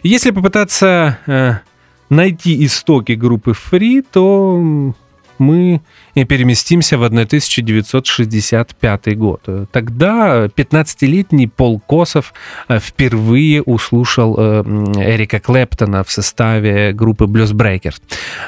Если 0.03 0.29
попытаться 0.29 1.17
э, 1.25 1.53
найти 2.11 2.63
истоки 2.63 3.13
группы 3.13 3.53
Free, 3.53 4.05
то 4.11 4.93
мы 5.39 5.81
переместимся 6.13 6.97
в 6.97 7.03
1965 7.03 9.17
год. 9.17 9.41
Тогда 9.71 10.45
15-летний 10.45 11.47
Пол 11.47 11.79
Косов 11.79 12.33
э, 12.67 12.79
впервые 12.79 13.61
услышал 13.61 14.35
э, 14.37 14.63
Эрика 14.97 15.39
Клэптона 15.39 16.03
в 16.03 16.11
составе 16.11 16.91
группы 16.93 17.25
Blues 17.25 17.53
Breakers 17.53 18.01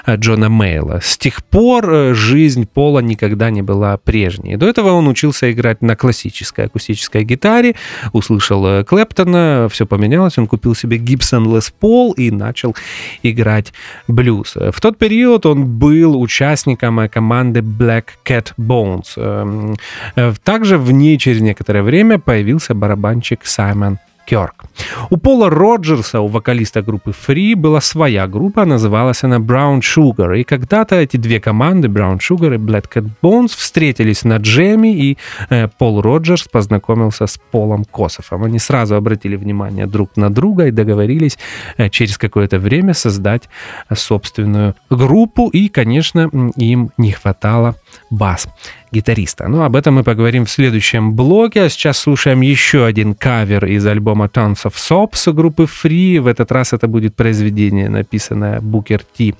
э, 0.05 0.15
Джона 0.17 0.49
Мейла. 0.49 0.99
С 1.01 1.17
тех 1.17 1.43
пор 1.45 2.13
жизнь 2.13 2.67
Пола 2.67 2.99
никогда 2.99 3.49
не 3.49 3.61
была 3.61 3.97
прежней. 3.97 4.57
До 4.57 4.67
этого 4.67 4.91
он 4.91 5.07
учился 5.07 5.51
играть 5.51 5.81
на 5.81 5.95
классической 5.95 6.65
акустической 6.65 7.23
гитаре, 7.23 7.75
услышал 8.13 8.83
Клэптона, 8.83 9.67
все 9.71 9.85
поменялось, 9.85 10.37
он 10.37 10.47
купил 10.47 10.75
себе 10.75 10.97
Gibson 10.97 11.45
Les 11.45 11.71
Paul 11.81 12.13
и 12.15 12.31
начал 12.31 12.75
играть 13.23 13.73
блюз. 14.07 14.55
В 14.55 14.81
тот 14.81 14.97
период 14.97 15.45
он 15.45 15.65
был 15.65 16.19
участником 16.19 16.80
команды 17.09 17.61
Black 17.61 18.05
Cat 18.25 18.53
Bones. 18.57 19.13
Эм, 19.15 19.75
э, 20.15 20.33
также 20.43 20.77
в 20.77 20.91
ней 20.91 21.17
через 21.17 21.41
некоторое 21.41 21.83
время 21.83 22.19
появился 22.19 22.73
барабанщик 22.73 23.45
Саймон 23.45 23.99
Кёрк. 24.25 24.65
У 25.09 25.17
Пола 25.17 25.49
Роджерса, 25.49 26.21
у 26.21 26.27
вокалиста 26.27 26.81
группы 26.81 27.11
Free, 27.11 27.55
была 27.55 27.81
своя 27.81 28.27
группа, 28.27 28.65
называлась 28.65 29.23
она 29.23 29.37
Brown 29.37 29.79
Sugar. 29.79 30.37
И 30.37 30.43
когда-то 30.43 30.95
эти 30.95 31.17
две 31.17 31.39
команды, 31.39 31.87
Brown 31.87 32.19
Sugar 32.19 32.55
и 32.55 32.57
Black 32.57 32.85
Cat 32.93 33.09
Bones, 33.21 33.55
встретились 33.57 34.23
на 34.23 34.37
джеме, 34.37 34.93
и 34.93 35.17
э, 35.49 35.67
Пол 35.77 36.01
Роджерс 36.01 36.47
познакомился 36.47 37.27
с 37.27 37.37
Полом 37.51 37.85
Кософом. 37.85 38.43
Они 38.43 38.59
сразу 38.59 38.95
обратили 38.95 39.35
внимание 39.35 39.87
друг 39.87 40.17
на 40.17 40.29
друга 40.29 40.67
и 40.67 40.71
договорились 40.71 41.37
э, 41.77 41.89
через 41.89 42.17
какое-то 42.17 42.59
время 42.59 42.93
создать 42.93 43.49
собственную 43.93 44.75
группу, 44.89 45.49
и, 45.49 45.67
конечно, 45.67 46.29
им 46.55 46.91
не 46.97 47.11
хватало 47.11 47.75
бас 48.09 48.47
гитариста. 48.91 49.47
Ну, 49.47 49.63
об 49.63 49.75
этом 49.75 49.95
мы 49.95 50.03
поговорим 50.03 50.45
в 50.45 50.49
следующем 50.49 51.13
блоке. 51.13 51.63
А 51.63 51.69
сейчас 51.69 51.97
слушаем 51.99 52.41
еще 52.41 52.85
один 52.85 53.13
кавер 53.15 53.65
из 53.65 53.85
альбома 53.85 54.25
Tons 54.25 54.65
of 54.65 54.73
Sops 54.73 55.31
группы 55.33 55.63
Free. 55.63 56.19
В 56.19 56.27
этот 56.27 56.51
раз 56.51 56.73
это 56.73 56.87
будет 56.87 57.15
произведение, 57.15 57.89
написанное 57.89 58.59
Booker 58.59 59.01
T 59.17 59.33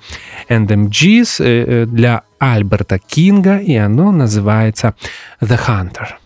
and 0.48 0.66
MGs 0.66 1.44
э, 1.44 1.44
э, 1.44 1.86
для 1.86 2.22
Альберта 2.38 2.98
Кинга, 2.98 3.58
и 3.58 3.76
оно 3.76 4.10
называется 4.12 4.94
The 5.40 5.58
Hunter. 5.66 6.21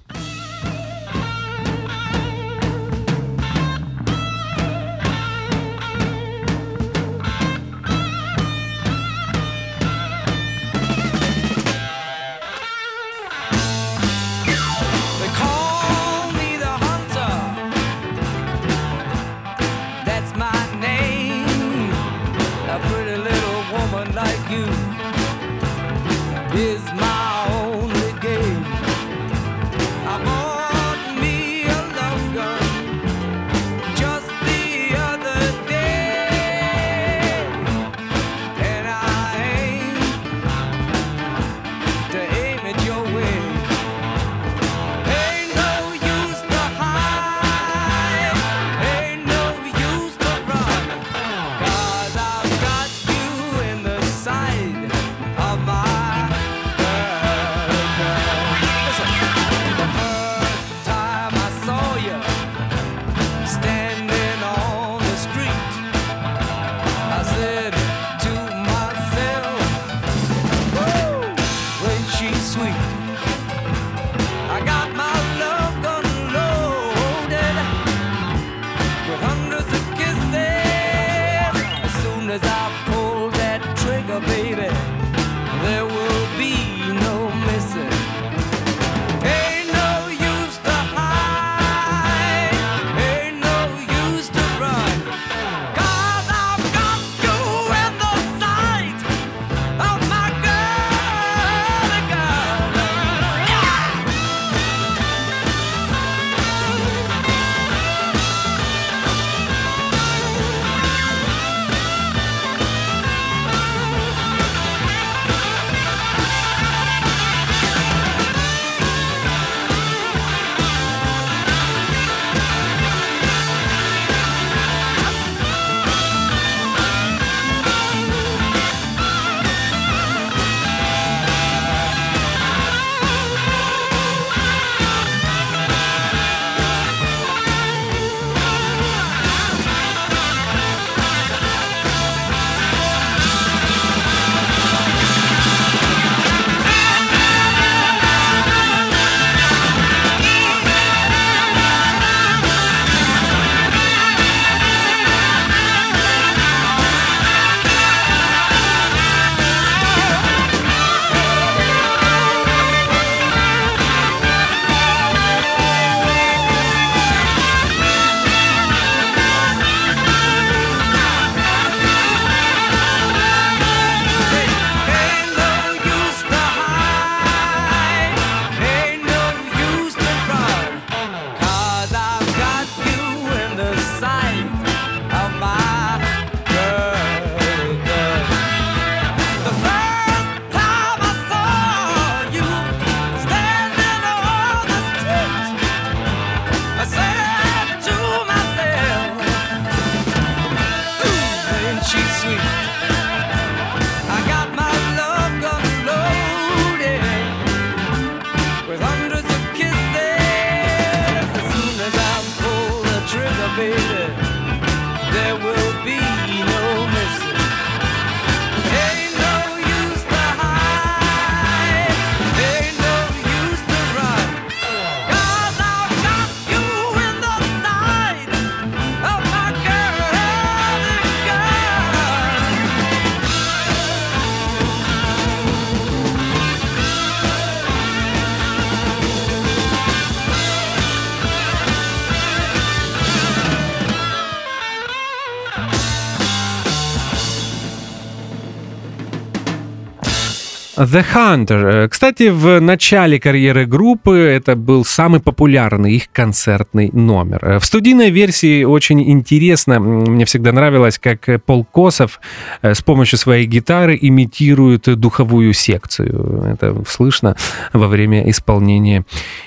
The 250.77 251.05
Hunter. 251.15 251.85
Э, 251.85 251.89
кстати, 251.89 252.29
в 252.29 252.61
начале 252.61 253.19
карьеры 253.19 253.65
группы 253.65 254.19
это 254.19 254.57
был 254.57 254.85
самый 254.85 255.21
популярный 255.21 255.95
их 255.95 256.13
концертный 256.13 256.91
номер. 256.93 257.39
Э, 257.43 257.59
в 257.59 257.65
студийной 257.65 258.11
версии 258.11 258.63
очень 258.65 259.01
интересно, 259.11 259.81
мне 259.81 260.27
всегда 260.27 260.53
нравилось, 260.53 260.99
как 260.99 261.43
Пол 261.47 261.65
Косов 261.65 262.21
э, 262.61 262.75
с 262.75 262.83
помощью 262.83 263.19
своей 263.19 263.47
гитары 263.47 263.99
имитирует 264.01 264.83
духовую 264.83 265.55
секцию. 265.55 266.45
Это 266.53 266.77
слышно 266.87 267.37
во 267.73 267.89
время 267.89 268.29
исполнения 268.29 269.07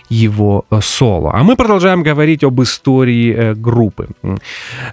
его 0.09 0.65
соло. 0.81 1.31
А 1.35 1.43
мы 1.43 1.55
продолжаем 1.55 2.01
говорить 2.01 2.43
об 2.43 2.59
истории 2.61 3.53
группы. 3.53 4.07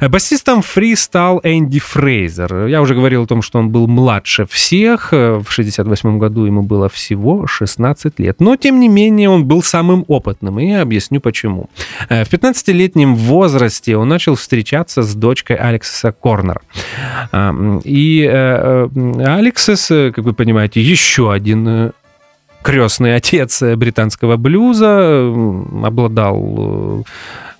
Басистом 0.02 0.60
Фри 0.60 0.94
стал 0.96 1.40
Энди 1.42 1.80
Фрейзер. 1.80 2.66
Я 2.66 2.82
уже 2.82 2.94
говорил 2.94 3.22
о 3.22 3.26
том, 3.26 3.40
что 3.40 3.58
он 3.58 3.70
был 3.70 3.86
младше 3.86 4.44
всех. 4.46 5.12
В 5.12 5.46
68 5.48 6.18
году 6.18 6.25
году 6.28 6.46
ему 6.46 6.62
было 6.62 6.88
всего 6.88 7.46
16 7.46 8.20
лет. 8.20 8.40
Но, 8.40 8.56
тем 8.56 8.80
не 8.80 8.88
менее, 8.88 9.28
он 9.30 9.44
был 9.44 9.62
самым 9.62 10.04
опытным, 10.08 10.58
и 10.58 10.66
я 10.66 10.82
объясню 10.82 11.20
почему. 11.20 11.68
Э, 12.08 12.24
в 12.24 12.32
15-летнем 12.32 13.14
возрасте 13.14 13.96
он 13.96 14.08
начал 14.08 14.34
встречаться 14.34 15.02
с 15.02 15.14
дочкой 15.14 15.56
Алексиса 15.56 16.12
Корнера. 16.12 16.60
И 17.84 18.28
э, 18.28 18.88
э, 18.96 19.38
Алексис, 19.38 19.86
как 19.88 20.24
вы 20.24 20.32
понимаете, 20.32 20.80
еще 20.80 21.32
один 21.32 21.92
крестный 22.62 23.14
отец 23.14 23.62
британского 23.62 24.36
блюза, 24.36 25.32
обладал 25.84 27.04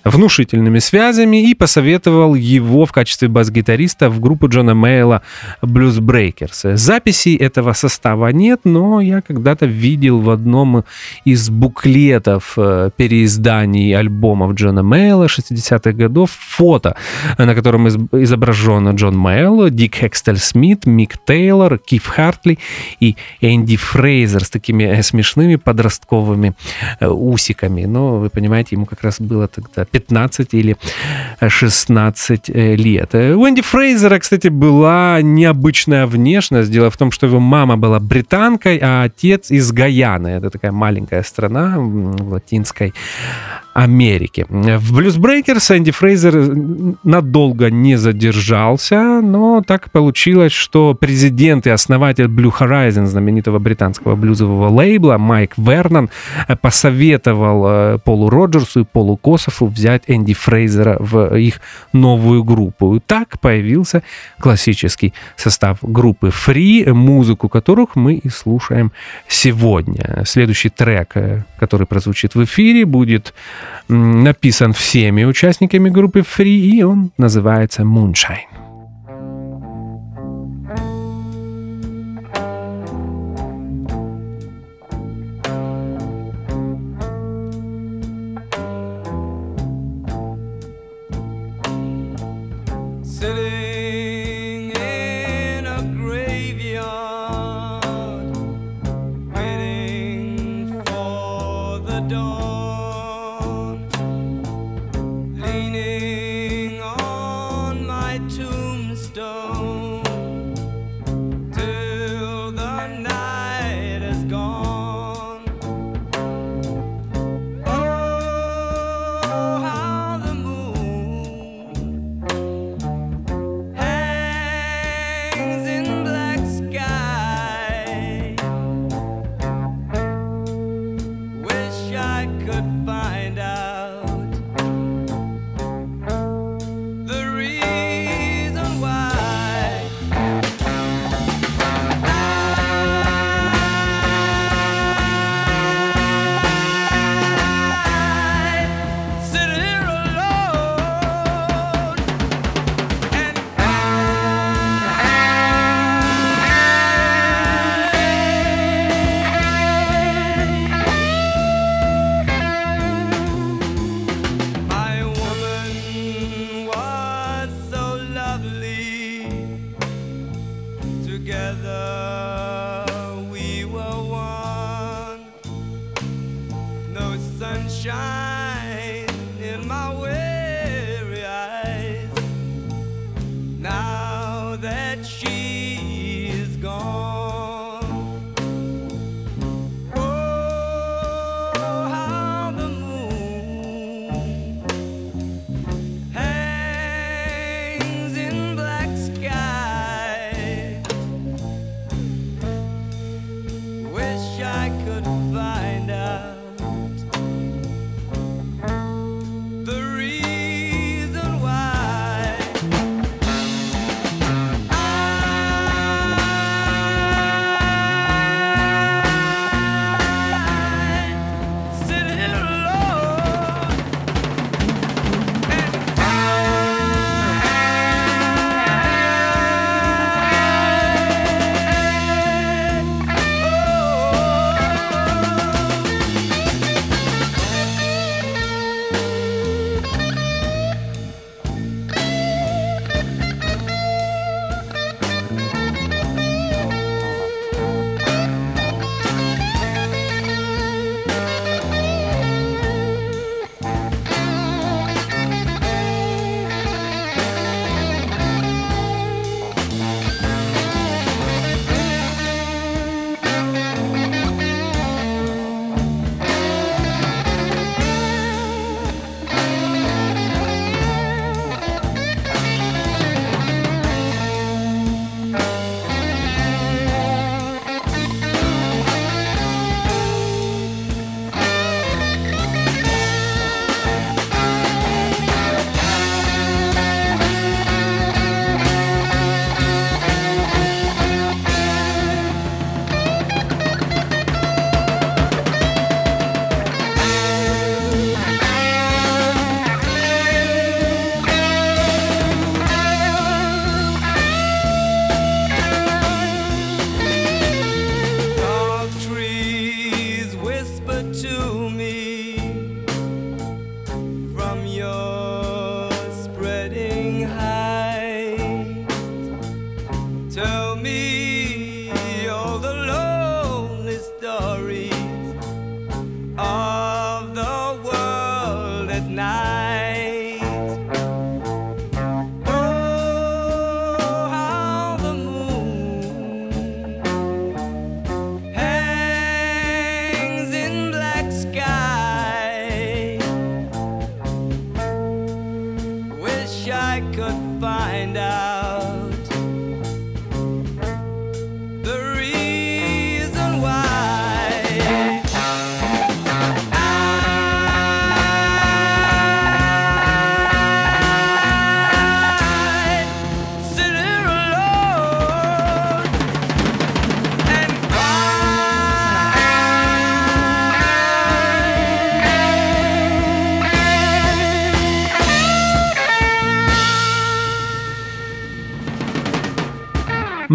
внушительными 0.09 0.79
связями 0.79 1.49
и 1.49 1.53
посоветовал 1.53 2.35
его 2.35 2.85
в 2.85 2.91
качестве 2.91 3.27
бас-гитариста 3.27 4.09
в 4.09 4.19
группу 4.19 4.47
Джона 4.47 4.73
Мейла 4.73 5.21
Blues 5.61 5.99
Breakers. 5.99 6.75
Записей 6.75 7.35
этого 7.35 7.73
состава 7.73 8.29
нет, 8.29 8.61
но 8.63 9.01
я 9.01 9.21
когда-то 9.21 9.65
видел 9.65 10.19
в 10.19 10.29
одном 10.29 10.83
из 11.25 11.49
буклетов 11.49 12.53
э, 12.57 12.89
переизданий 12.95 13.95
альбомов 13.95 14.53
Джона 14.53 14.83
Мейла 14.83 15.25
60-х 15.25 15.91
годов 15.91 16.31
фото, 16.31 16.95
на 17.37 17.55
котором 17.55 17.87
изображен 17.87 18.89
Джон 18.95 19.17
Мейл, 19.17 19.69
Дик 19.69 19.95
Хекстель 19.95 20.37
Смит, 20.37 20.85
Мик 20.85 21.17
Тейлор, 21.25 21.77
Киф 21.77 22.07
Хартли 22.07 22.59
и 22.99 23.15
Энди 23.41 23.77
Фрейзер 23.77 24.43
с 24.43 24.49
такими 24.49 24.83
э, 24.83 25.03
смешными 25.03 25.55
подростковыми 25.55 26.53
э, 26.99 27.07
усиками. 27.07 27.85
Но 27.85 28.19
вы 28.19 28.29
понимаете, 28.29 28.75
ему 28.75 28.85
как 28.85 29.03
раз 29.03 29.19
было 29.19 29.47
тогда 29.47 29.85
15 29.99 30.53
или 30.53 30.75
16 31.47 32.49
э, 32.49 32.75
лет. 32.75 33.15
Э, 33.15 33.33
у 33.33 33.47
Энди 33.47 33.61
Фрейзера, 33.61 34.19
кстати, 34.19 34.49
была 34.49 35.21
необычная 35.21 36.05
внешность. 36.05 36.71
Дело 36.71 36.89
в 36.89 36.97
том, 36.97 37.11
что 37.11 37.27
его 37.27 37.39
мама 37.39 37.77
была 37.77 37.99
британкой, 37.99 38.79
а 38.81 39.03
отец 39.03 39.51
из 39.51 39.71
Гаяны. 39.71 40.27
Это 40.27 40.49
такая 40.49 40.71
маленькая 40.71 41.23
страна 41.23 41.75
в 41.77 42.31
латинской 42.33 42.93
Америки. 43.77 44.43
В 44.49 44.99
Blues 44.99 45.19
Breakers 45.19 45.77
Энди 45.77 45.91
Фрейзер 45.91 46.97
надолго 47.03 47.69
не 47.69 47.95
задержался, 47.95 49.21
но 49.21 49.61
так 49.61 49.91
получилось, 49.91 50.51
что 50.51 50.95
президент 50.95 51.67
и 51.67 51.69
основатель 51.69 52.25
Blue 52.25 52.51
Horizon, 52.51 53.05
знаменитого 53.05 53.59
британского 53.59 54.15
блюзового 54.15 54.69
лейбла, 54.69 55.19
Майк 55.19 55.53
Вернон, 55.57 56.09
посоветовал 56.59 57.65
э, 57.67 57.99
Полу 58.03 58.31
Роджерсу 58.31 58.79
и 58.79 58.83
Полу 58.83 59.15
Косову 59.15 59.67
взять 59.67 60.05
Энди 60.07 60.33
Фрейзера 60.33 60.97
в 60.99 61.37
их 61.37 61.61
новую 61.93 62.43
группу. 62.43 62.95
И 62.95 62.99
так 62.99 63.39
появился 63.39 64.01
классический 64.39 65.13
состав 65.35 65.77
группы 65.83 66.29
Free, 66.29 66.91
музыку 66.93 67.47
которых 67.47 67.95
мы 67.95 68.15
и 68.15 68.29
слушаем 68.29 68.91
сегодня. 69.27 70.23
Следующий 70.25 70.69
трек, 70.69 71.11
э, 71.13 71.43
который 71.59 71.85
прозвучит 71.85 72.33
в 72.33 72.43
эфире, 72.43 72.83
будет 72.83 73.35
написан 73.87 74.73
всеми 74.73 75.23
участниками 75.23 75.89
группы 75.89 76.19
Free, 76.19 76.59
и 76.59 76.83
он 76.83 77.11
называется 77.17 77.83
Moonshine. 77.83 78.66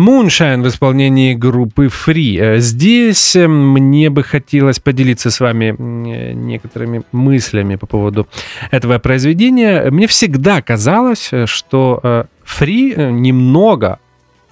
Moonshine 0.03 0.63
в 0.63 0.69
исполнении 0.69 1.35
группы 1.35 1.87
Free. 1.87 2.39
Э, 2.41 2.59
Здесь 2.61 3.37
э, 3.37 3.47
мне 3.47 4.11
бы 4.11 4.25
хотелось 4.25 4.81
поделиться 4.81 5.31
с 5.31 5.41
вами 5.41 5.75
э, 5.79 6.33
некоторыми 6.33 7.03
мыслями 7.13 7.77
по 7.77 7.87
поводу 7.87 8.27
этого 8.73 8.99
произведения. 8.99 9.91
Мне 9.91 10.07
всегда 10.07 10.61
казалось, 10.61 11.31
что 11.45 12.27
Free 12.45 13.13
немного 13.13 13.99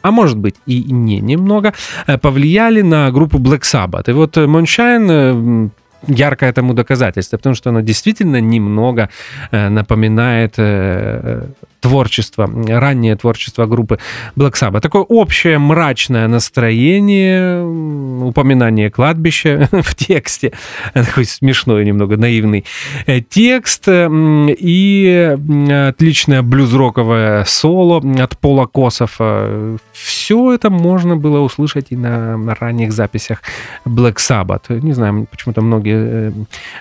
а 0.02 0.10
может 0.10 0.38
быть 0.38 0.54
и 0.66 0.82
не 0.92 1.20
немного, 1.20 1.74
повлияли 2.22 2.80
на 2.82 3.10
группу 3.10 3.38
Black 3.38 3.60
Sabbath. 3.60 4.10
И 4.10 4.12
вот 4.12 4.36
Moonshine 4.38 5.70
яркое 6.06 6.52
тому 6.52 6.72
доказательство, 6.72 7.36
потому 7.36 7.54
что 7.54 7.68
оно 7.68 7.82
действительно 7.82 8.40
немного 8.40 9.10
напоминает 9.52 10.56
творчество, 11.80 12.50
раннее 12.68 13.16
творчество 13.16 13.66
группы 13.66 13.98
Black 14.36 14.52
Sabbath. 14.52 14.80
Такое 14.80 15.02
общее 15.02 15.58
мрачное 15.58 16.28
настроение, 16.28 17.64
упоминание 18.22 18.90
кладбища 18.90 19.68
в 19.72 19.94
тексте, 19.94 20.52
такой 20.94 21.24
смешной 21.24 21.84
немного, 21.84 22.16
наивный 22.16 22.64
э, 23.06 23.20
текст 23.20 23.84
и 23.88 25.36
отличное 25.88 26.42
блюз-роковое 26.42 27.44
соло 27.44 28.02
от 28.22 28.38
Пола 28.38 28.66
Косова. 28.66 29.78
Все 29.92 30.52
это 30.52 30.70
можно 30.70 31.16
было 31.16 31.40
услышать 31.40 31.86
и 31.90 31.96
на, 31.96 32.36
на 32.36 32.54
ранних 32.54 32.92
записях 32.92 33.42
Black 33.84 34.16
Sabbath. 34.16 34.80
Не 34.80 34.92
знаю, 34.92 35.26
почему-то 35.30 35.62
многие 35.62 36.30
э, 36.30 36.32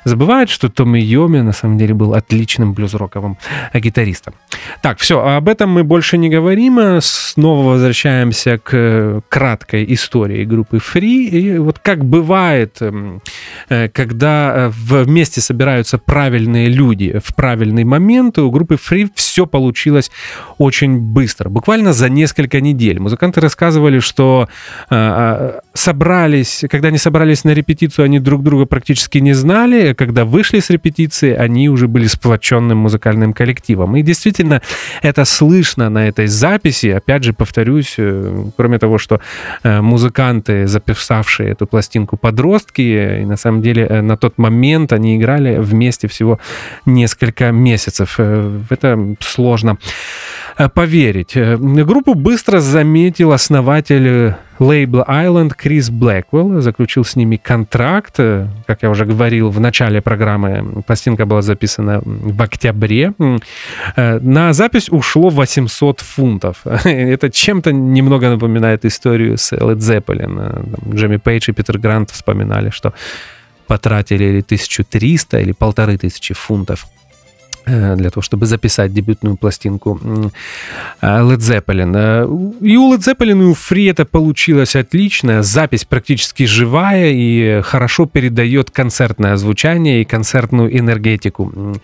забывают, 0.05 0.49
что 0.49 0.69
Томми 0.69 0.99
Йоми 0.99 1.41
на 1.41 1.53
самом 1.53 1.77
деле 1.77 1.93
был 1.93 2.13
отличным 2.13 2.73
блюз-роковым 2.73 3.37
э, 3.73 3.79
гитаристом. 3.79 4.33
Так, 4.81 4.88
все, 4.97 5.19
об 5.19 5.49
этом 5.49 5.69
мы 5.71 5.83
больше 5.83 6.17
не 6.17 6.29
говорим. 6.29 6.79
Снова 7.01 7.69
возвращаемся 7.69 8.57
к 8.57 8.69
э, 8.73 9.21
краткой 9.29 9.85
истории 9.93 10.45
группы 10.45 10.77
Free. 10.77 11.27
И 11.27 11.57
вот 11.57 11.79
как 11.79 12.05
бывает, 12.05 12.77
эм, 12.81 13.21
э, 13.69 13.89
когда 13.89 14.53
э, 14.55 14.69
вместе 14.69 15.41
собираются 15.41 15.97
правильные 15.97 16.69
люди 16.69 17.19
в 17.23 17.35
правильный 17.35 17.83
момент, 17.83 18.37
у 18.37 18.49
группы 18.51 18.75
Free 18.75 19.09
все 19.15 19.45
получилось 19.45 20.11
очень 20.57 20.97
быстро, 20.97 21.49
буквально 21.49 21.93
за 21.93 22.09
несколько 22.09 22.61
недель. 22.61 22.99
Музыканты 22.99 23.41
рассказывали, 23.41 23.99
что 23.99 24.47
собрались, 25.73 26.63
когда 26.69 26.89
они 26.89 26.97
собрались 26.97 27.43
на 27.43 27.51
репетицию, 27.51 28.05
они 28.05 28.19
друг 28.19 28.43
друга 28.43 28.65
практически 28.65 29.17
не 29.19 29.33
знали, 29.33 29.93
когда 29.93 30.25
вышли 30.25 30.59
с 30.59 30.69
репетиции, 30.69 31.33
они 31.33 31.69
уже 31.69 31.87
были 31.87 32.07
сплоченным 32.07 32.77
музыкальным 32.77 33.33
коллективом. 33.33 33.95
И 33.95 34.01
действительно, 34.01 34.61
это 35.01 35.25
слышно 35.25 35.89
на 35.89 36.07
этой 36.07 36.27
записи. 36.27 36.87
Опять 36.87 37.23
же, 37.23 37.33
повторюсь, 37.33 37.95
э, 37.97 38.45
кроме 38.57 38.79
того, 38.79 38.97
что 38.97 39.19
э, 39.63 39.81
музыканты, 39.81 40.67
записавшие 40.67 41.51
эту 41.51 41.67
пластинку 41.67 42.17
подростки, 42.17 43.21
и 43.21 43.25
на 43.25 43.37
самом 43.37 43.61
деле 43.61 43.85
э, 43.85 44.01
на 44.01 44.17
тот 44.17 44.37
момент 44.37 44.93
они 44.93 45.17
играли 45.17 45.57
вместе 45.57 46.07
всего 46.07 46.39
несколько 46.85 47.51
месяцев. 47.51 48.19
Это 48.69 49.15
сложно 49.19 49.77
поверить. 50.67 51.37
Э, 51.37 51.55
Группу 51.57 52.13
быстро 52.15 52.59
заметил 52.59 53.31
основатель 53.31 54.07
э, 54.07 54.35
лейбла 54.59 55.05
Island 55.07 55.53
Крис 55.55 55.89
Блэквелл, 55.89 56.59
заключил 56.61 57.05
с 57.05 57.15
ними 57.15 57.37
контракт. 57.37 58.15
Э, 58.19 58.47
Как 58.67 58.83
я 58.83 58.89
уже 58.89 59.05
говорил 59.05 59.49
в 59.49 59.59
начале 59.61 60.01
программы, 60.01 60.83
пластинка 60.85 61.25
была 61.25 61.41
записана 61.41 62.01
в 62.03 62.41
октябре. 62.41 63.13
Э, 63.95 64.19
На 64.19 64.51
запись 64.53 64.89
ушло 64.89 65.29
800 65.29 66.01
фунтов. 66.01 66.57
Это 66.83 67.29
чем-то 67.29 67.71
немного 67.71 68.29
напоминает 68.29 68.83
историю 68.85 69.37
с 69.37 69.53
Led 69.53 69.77
Zeppelin. 69.77 70.37
Э, 70.89 70.95
Джимми 70.95 71.17
Пейдж 71.17 71.49
и 71.49 71.53
Питер 71.53 71.77
Грант 71.77 72.09
вспоминали, 72.11 72.69
что 72.69 72.93
потратили 73.67 74.23
или 74.25 74.41
1300, 74.41 75.39
или 75.39 75.51
полторы 75.53 75.97
тысячи 75.97 76.33
фунтов 76.33 76.85
э, 76.85 76.98
для 77.65 78.09
того, 78.09 78.21
чтобы 78.21 78.45
записать 78.45 78.93
дебютную 78.93 79.37
пластинку 79.37 79.99
э, 81.01 81.05
Led 81.05 81.37
Zeppelin. 81.37 81.93
Э, 81.95 82.25
И 82.61 82.77
у 82.77 82.93
Led 82.93 82.99
Zeppelin, 82.99 83.41
и 83.41 83.45
у 83.45 83.53
Free 83.53 83.89
это 83.89 84.05
получилось 84.05 84.75
отлично. 84.75 85.43
Запись 85.43 85.85
практически 85.85 86.45
живая 86.45 87.11
и 87.11 87.61
хорошо 87.61 88.05
передает 88.05 88.71
концертное 88.71 89.37
звучание 89.37 90.01
и 90.01 90.05
концертную 90.05 90.69
энергетику 90.79 91.51
э, 91.55 91.75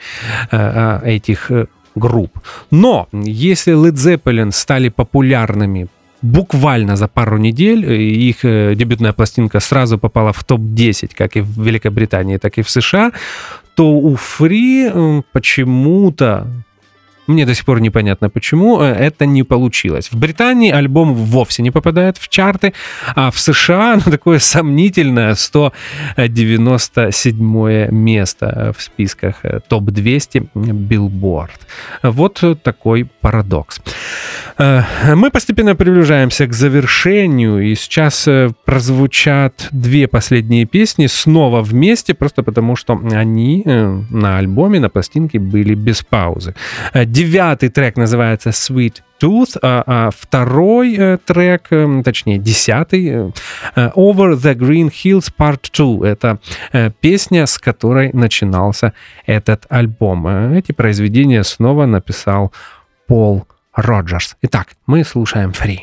э, 0.51 1.15
этих 1.15 1.51
э, 1.51 1.65
групп. 1.95 2.39
Но 2.71 3.07
если 3.11 3.73
Led 3.73 3.95
Zeppelin 3.95 4.51
стали 4.51 4.89
популярными 4.89 5.87
буквально 6.21 6.95
за 6.95 7.07
пару 7.07 7.37
недель, 7.37 7.85
их 7.85 8.37
э, 8.43 8.75
дебютная 8.75 9.13
пластинка 9.13 9.59
сразу 9.59 9.97
попала 9.97 10.31
в 10.31 10.43
топ-10, 10.43 11.11
как 11.15 11.37
и 11.37 11.41
в 11.41 11.61
Великобритании, 11.61 12.37
так 12.37 12.57
и 12.57 12.61
в 12.61 12.69
США, 12.69 13.11
то 13.75 13.91
у 13.91 14.15
Фри 14.15 14.85
м, 14.85 15.23
почему-то 15.31 16.47
мне 17.27 17.45
до 17.45 17.55
сих 17.55 17.65
пор 17.65 17.81
непонятно, 17.81 18.29
почему 18.29 18.81
э, 18.81 18.85
это 18.85 19.25
не 19.25 19.43
получилось. 19.43 20.11
В 20.11 20.17
Британии 20.17 20.71
альбом 20.71 21.13
вовсе 21.13 21.63
не 21.63 21.71
попадает 21.71 22.17
в 22.17 22.29
чарты, 22.29 22.73
а 23.15 23.31
в 23.31 23.39
США 23.39 23.95
ну, 24.05 24.11
такое 24.11 24.39
сомнительное 24.39 25.35
197 25.35 27.87
место 27.91 28.45
э, 28.45 28.71
в 28.77 28.81
списках 28.81 29.35
э, 29.43 29.59
топ-200 29.67 30.47
Billboard. 30.53 31.49
Вот 32.03 32.43
э, 32.43 32.55
такой 32.55 33.09
парадокс. 33.21 33.81
Э, 34.57 35.15
Мы 35.15 35.31
постепенно 35.31 35.75
приближаемся 35.75 36.47
к 36.47 36.53
завершению, 36.53 37.61
и 37.61 37.75
сейчас 37.75 38.27
э, 38.27 38.49
прозвучат 38.65 39.67
две 39.71 40.07
последние 40.07 40.65
песни 40.65 41.07
снова 41.07 41.61
вместе, 41.61 42.13
просто 42.13 42.43
потому 42.43 42.75
что 42.75 42.99
они 43.11 43.63
э, 43.65 44.01
на 44.09 44.37
альбоме, 44.37 44.79
на 44.79 44.89
пластинке 44.89 45.39
были 45.39 45.75
без 45.75 46.03
паузы. 46.03 46.55
Девятый 46.93 47.69
трек 47.69 47.97
называется 47.97 48.49
Sweet 48.49 49.01
Tooth, 49.21 49.57
а, 49.61 49.83
а 49.85 50.09
второй 50.11 51.17
трек, 51.25 51.69
точнее 52.03 52.37
десятый, 52.37 53.31
Over 53.75 54.35
the 54.35 54.55
Green 54.55 54.91
Hills 54.91 55.31
Part 55.37 55.69
2. 55.73 56.07
Это 56.07 56.39
песня, 56.99 57.45
с 57.45 57.57
которой 57.57 58.11
начинался 58.13 58.93
этот 59.25 59.65
альбом. 59.69 60.27
Эти 60.27 60.73
произведения 60.73 61.43
снова 61.43 61.85
написал 61.85 62.51
Пол 63.07 63.45
Роджерс. 63.75 64.37
Итак, 64.41 64.69
мы 64.87 65.03
слушаем 65.03 65.51
Free. 65.51 65.81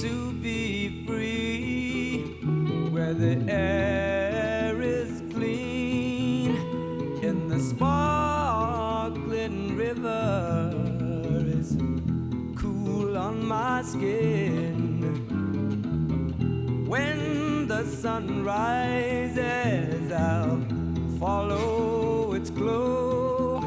to 0.00 0.32
be 0.32 1.04
free 1.06 2.22
where 2.90 3.14
the 3.14 3.36
air 3.48 4.82
is 4.82 5.22
clean 5.32 6.56
in 7.22 7.48
the 7.48 7.60
sparkling 7.60 9.06
river 9.76 10.72
is 11.46 11.76
cool 12.56 13.16
on 13.16 13.46
my 13.46 13.82
skin. 13.82 15.00
When 16.88 17.68
the 17.68 17.84
sun 17.84 18.44
rises 18.44 20.10
I'll 20.10 20.60
follow 21.20 22.32
its 22.34 22.50
glow 22.50 23.58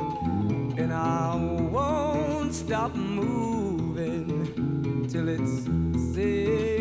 and 0.77 0.91
I 0.91 1.35
won't 1.71 2.53
stop 2.53 2.93
moving 2.95 4.27
till 5.07 5.29
it's 5.29 5.86
fazer. 6.17 6.76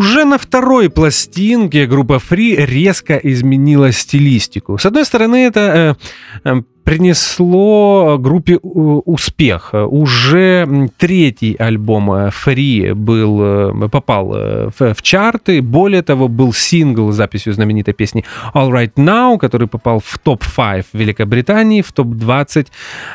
Уже 0.00 0.24
на 0.24 0.38
второй 0.38 0.88
пластинке 0.88 1.86
группа 1.86 2.14
Free 2.14 2.56
резко 2.64 3.16
изменила 3.22 3.92
стилистику. 3.92 4.78
С 4.78 4.86
одной 4.86 5.04
стороны, 5.04 5.44
это 5.44 5.98
э, 6.42 6.50
э, 6.50 6.62
принесло 6.84 8.18
группе 8.18 8.56
успех. 8.56 9.70
Уже 9.72 10.90
третий 10.98 11.54
альбом 11.54 12.10
Free 12.10 12.94
был, 12.94 13.88
попал 13.88 14.28
в, 14.28 14.94
в 14.94 15.02
чарты. 15.02 15.62
Более 15.62 16.02
того, 16.02 16.28
был 16.28 16.52
сингл 16.52 17.12
с 17.12 17.16
записью 17.16 17.52
знаменитой 17.52 17.94
песни 17.94 18.24
All 18.54 18.70
Right 18.70 18.94
Now, 18.96 19.38
который 19.38 19.68
попал 19.68 20.00
в 20.04 20.18
топ-5 20.18 20.84
в 20.92 20.98
Великобритании, 20.98 21.82
в 21.82 21.92
топ-20 21.92 22.66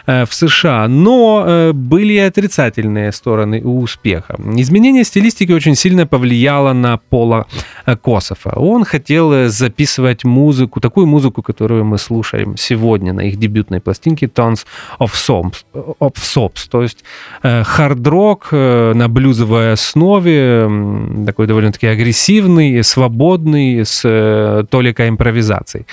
в 0.07 0.29
США. 0.31 0.87
Но 0.87 1.71
были 1.73 2.13
и 2.13 2.19
отрицательные 2.19 3.11
стороны 3.11 3.61
у 3.63 3.79
успеха. 3.79 4.35
Изменение 4.55 5.03
стилистики 5.03 5.51
очень 5.51 5.75
сильно 5.75 6.07
повлияло 6.07 6.73
на 6.73 6.97
Пола 6.97 7.45
Кософа. 8.01 8.53
Он 8.55 8.83
хотел 8.85 9.49
записывать 9.49 10.23
музыку, 10.23 10.79
такую 10.79 11.07
музыку, 11.07 11.41
которую 11.41 11.85
мы 11.85 11.97
слушаем 11.97 12.57
сегодня 12.57 13.13
на 13.13 13.21
их 13.21 13.37
дебют 13.37 13.64
дебютной 13.65 13.81
пластинки 13.81 14.25
Tons 14.25 14.65
of 14.99 15.11
Sops, 15.13 15.65
of 15.73 16.13
Sops 16.15 16.67
то 16.69 16.81
есть 16.81 17.03
э, 17.43 17.63
хард-рок 17.63 18.49
э, 18.51 18.93
на 18.93 19.07
блюзовой 19.07 19.73
основе, 19.73 20.69
такой 21.25 21.47
довольно-таки 21.47 21.87
агрессивный, 21.87 22.83
свободный, 22.83 23.85
с 23.85 24.01
э, 24.03 24.65
толикой 24.69 25.09
импровизацией. 25.09 25.85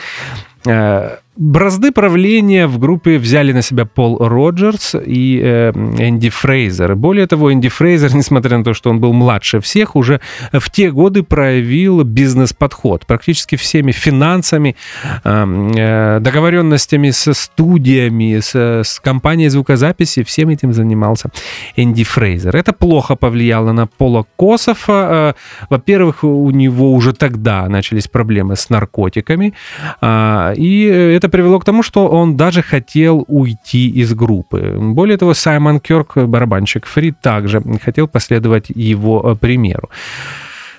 Бразды 1.35 1.93
правления 1.93 2.67
в 2.67 2.79
группе 2.79 3.17
взяли 3.17 3.53
на 3.53 3.63
себя 3.63 3.87
Пол 3.87 4.19
Роджерс 4.19 4.95
и 5.07 5.41
э, 5.43 5.71
Энди 5.71 6.29
Фрейзер. 6.29 6.95
Более 6.95 7.27
того, 7.27 7.51
Энди 7.51 7.71
Фрейзер, 7.71 8.15
несмотря 8.15 8.59
на 8.59 8.65
то, 8.65 8.75
что 8.75 8.91
он 8.91 9.01
был 9.01 9.15
младше 9.15 9.61
всех, 9.61 9.97
уже 9.97 10.21
в 10.53 10.71
те 10.71 10.91
годы 10.91 11.23
проявил 11.23 12.03
бизнес-подход. 12.03 13.07
Практически 13.07 13.57
всеми 13.57 13.93
финансами, 13.93 14.77
эм, 15.25 15.73
э, 15.75 16.21
договоренностями 16.21 17.11
со 17.11 17.33
студиями, 17.33 18.39
с, 18.39 18.55
с 18.55 19.01
компанией 19.01 19.49
звукозаписи, 19.49 20.25
всем 20.25 20.51
этим 20.51 20.75
занимался 20.75 21.31
Энди 21.77 22.05
Фрейзер. 22.05 22.55
Это 22.55 22.75
плохо 22.75 23.17
повлияло 23.17 23.73
на 23.73 23.87
Пола 23.87 24.27
Кософа. 24.37 25.35
Э, 25.39 25.67
во-первых, 25.71 26.25
у 26.25 26.51
него 26.51 26.93
уже 26.93 27.15
тогда 27.15 27.67
начались 27.71 28.07
проблемы 28.07 28.55
с 28.55 28.69
наркотиками. 28.69 29.55
Э, 30.03 30.53
и 30.57 31.19
это 31.23 31.29
привело 31.29 31.59
к 31.61 31.65
тому, 31.65 31.83
что 31.83 32.09
он 32.09 32.37
даже 32.37 32.63
хотел 32.63 33.25
уйти 33.29 33.89
из 34.03 34.13
группы. 34.15 34.77
Более 34.81 35.17
того, 35.17 35.35
Саймон 35.35 35.79
Кёрк, 35.79 36.17
барабанщик 36.17 36.87
Фри, 36.87 37.13
также 37.13 37.63
хотел 37.85 38.09
последовать 38.09 38.71
его 38.75 39.23
э, 39.25 39.37
примеру. 39.37 39.89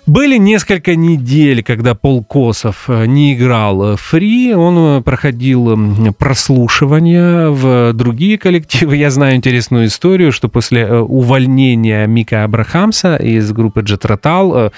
Были 0.05 0.37
несколько 0.37 0.97
недель, 0.97 1.63
когда 1.63 1.95
Пол 1.95 2.25
Косов 2.25 2.89
э, 2.89 3.05
не 3.05 3.35
играл 3.35 3.95
фри, 3.95 4.53
он 4.53 4.77
э, 4.77 5.01
проходил 5.01 6.13
прослушивания 6.19 7.47
в 7.47 7.93
другие 7.93 8.37
коллективы. 8.37 8.97
Я 8.97 9.09
знаю 9.11 9.35
интересную 9.35 9.85
историю, 9.85 10.33
что 10.33 10.49
после 10.49 10.91
увольнения 10.91 12.05
Мика 12.05 12.43
Абрахамса 12.43 13.15
из 13.15 13.49
группы 13.53 13.79
Джетротал 13.81 14.73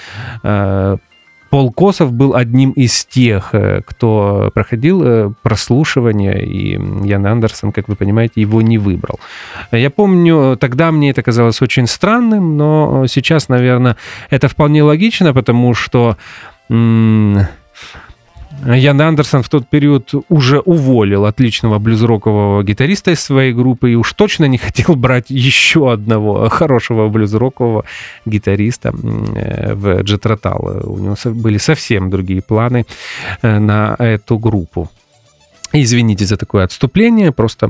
Пол 1.50 1.72
Косов 1.72 2.12
был 2.12 2.34
одним 2.34 2.72
из 2.72 3.04
тех, 3.04 3.50
э, 3.52 3.80
кто 3.86 4.50
проходил 4.54 5.02
э, 5.02 5.30
прослушивание, 5.42 6.44
и 6.44 6.72
Ян 7.06 7.26
Андерсон, 7.26 7.72
как 7.72 7.88
вы 7.88 7.96
понимаете, 7.96 8.40
его 8.40 8.62
не 8.62 8.78
выбрал. 8.78 9.20
Я 9.72 9.90
помню, 9.90 10.56
тогда 10.56 10.90
мне 10.92 11.10
это 11.10 11.22
казалось 11.22 11.62
очень 11.62 11.86
странным, 11.86 12.56
но 12.56 13.06
сейчас, 13.06 13.48
наверное, 13.48 13.96
это 14.30 14.48
вполне 14.48 14.82
логично, 14.82 15.32
потому 15.32 15.74
что 15.74 16.16
Ян 18.64 19.00
Андерсон 19.00 19.42
в 19.42 19.48
тот 19.48 19.68
период 19.68 20.12
уже 20.28 20.60
уволил 20.60 21.26
отличного 21.26 21.78
блюзрокового 21.78 22.62
гитариста 22.62 23.12
из 23.12 23.20
своей 23.20 23.52
группы 23.52 23.92
и 23.92 23.94
уж 23.94 24.12
точно 24.12 24.46
не 24.46 24.58
хотел 24.58 24.96
брать 24.96 25.26
еще 25.28 25.92
одного 25.92 26.48
хорошего 26.48 27.08
блюзрокового 27.08 27.84
гитариста 28.24 28.92
э, 29.34 29.74
в 29.74 30.02
Джетротал. 30.02 30.82
У 30.84 30.98
него 30.98 31.16
были 31.34 31.58
совсем 31.58 32.10
другие 32.10 32.42
планы 32.42 32.86
э, 33.42 33.58
на 33.58 33.94
эту 33.98 34.38
группу. 34.38 34.90
Извините 35.72 36.24
за 36.24 36.36
такое 36.36 36.64
отступление, 36.64 37.32
просто 37.32 37.68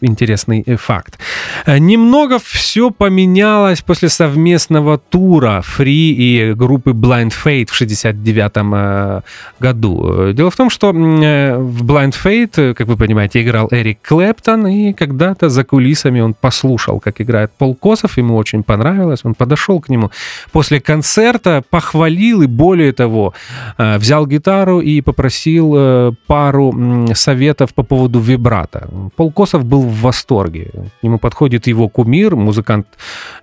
интересный 0.00 0.62
э, 0.66 0.76
факт. 0.76 1.18
Э, 1.66 1.78
немного 1.78 2.38
все 2.38 2.90
поменялось 2.90 3.82
после 3.82 4.08
совместного 4.08 4.98
тура 4.98 5.62
Free 5.78 6.14
и 6.16 6.54
группы 6.54 6.90
Blind 6.90 7.32
Fate 7.44 7.70
в 7.70 7.74
69 7.74 8.52
э, 8.56 9.20
году. 9.60 10.32
Дело 10.32 10.50
в 10.50 10.56
том, 10.56 10.70
что 10.70 10.92
в 10.92 11.82
Blind 11.84 12.14
Fate, 12.24 12.74
как 12.74 12.86
вы 12.86 12.96
понимаете, 12.96 13.42
играл 13.42 13.68
Эрик 13.70 13.98
Клэптон, 14.02 14.66
и 14.66 14.92
когда-то 14.92 15.48
за 15.48 15.64
кулисами 15.64 16.20
он 16.20 16.34
послушал, 16.34 17.00
как 17.00 17.20
играет 17.20 17.50
Пол 17.58 17.74
Косов, 17.74 18.18
ему 18.18 18.36
очень 18.36 18.62
понравилось, 18.62 19.20
он 19.24 19.34
подошел 19.34 19.80
к 19.80 19.88
нему 19.88 20.10
после 20.52 20.80
концерта, 20.80 21.62
похвалил 21.70 22.42
и 22.42 22.46
более 22.46 22.92
того, 22.92 23.34
взял 23.78 24.26
гитару 24.26 24.80
и 24.80 25.00
попросил 25.00 26.16
пару 26.26 26.74
советов 27.14 27.74
по 27.74 27.82
поводу 27.82 28.20
вибрата. 28.20 28.88
Пол 29.16 29.32
Косов 29.32 29.64
был 29.64 29.89
в 29.90 30.02
восторге. 30.02 30.70
К 31.00 31.02
нему 31.02 31.18
подходит 31.18 31.66
его 31.66 31.88
кумир, 31.88 32.36
музыкант 32.36 32.86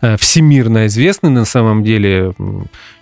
э, 0.02 0.16
всемирно 0.18 0.88
известный 0.88 1.30
на 1.30 1.46
самом 1.46 1.84
деле, 1.84 2.34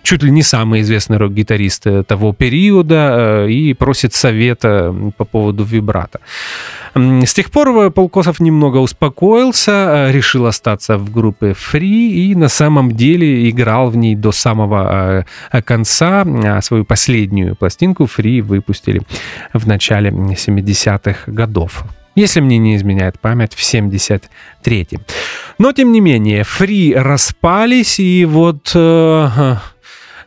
чуть 0.02 0.22
ли 0.22 0.30
не 0.30 0.42
самый 0.42 0.80
известный 0.80 1.16
рок-гитарист 1.16 1.86
э, 1.86 2.02
того 2.02 2.32
периода, 2.32 3.44
э, 3.46 3.50
и 3.50 3.74
просит 3.74 4.14
совета 4.14 4.94
по 5.16 5.24
поводу 5.24 5.64
вибрата. 5.64 6.20
С 6.94 7.34
тех 7.34 7.50
пор 7.50 7.90
Полкосов 7.90 8.40
немного 8.40 8.78
успокоился, 8.78 10.10
решил 10.10 10.46
остаться 10.46 10.96
в 10.96 11.12
группе 11.12 11.50
Free 11.50 12.08
и 12.08 12.34
на 12.34 12.48
самом 12.48 12.92
деле 12.92 13.50
играл 13.50 13.90
в 13.90 13.96
ней 13.96 14.14
до 14.14 14.32
самого 14.32 15.26
конца. 15.64 16.24
А 16.44 16.62
свою 16.62 16.84
последнюю 16.84 17.54
пластинку 17.54 18.04
Free 18.04 18.40
выпустили 18.40 19.02
в 19.52 19.66
начале 19.66 20.10
70-х 20.10 21.30
годов 21.30 21.84
если 22.16 22.40
мне 22.40 22.58
не 22.58 22.74
изменяет 22.74 23.20
память, 23.20 23.54
в 23.54 23.60
73-м. 23.60 25.00
Но, 25.58 25.72
тем 25.72 25.92
не 25.92 26.00
менее, 26.00 26.42
фри 26.42 26.94
распались, 26.94 28.00
и 28.00 28.24
вот... 28.24 28.72
Э, 28.74 29.56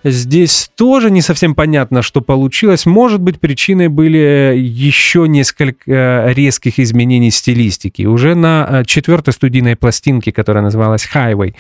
Здесь 0.03 0.71
тоже 0.77 1.11
не 1.11 1.21
совсем 1.21 1.55
понятно, 1.55 2.01
что 2.01 2.21
получилось. 2.21 2.85
Может 2.85 3.19
быть, 3.19 3.39
причиной 3.39 3.89
были 3.89 4.53
еще 4.55 5.27
несколько 5.27 6.31
резких 6.33 6.79
изменений 6.79 7.31
стилистики. 7.31 8.03
Уже 8.03 8.33
на 8.33 8.65
э, 8.69 8.85
четвертой 8.85 9.33
студийной 9.33 9.75
пластинке, 9.75 10.31
которая 10.31 10.63
называлась 10.63 11.07
Highway, 11.13 11.53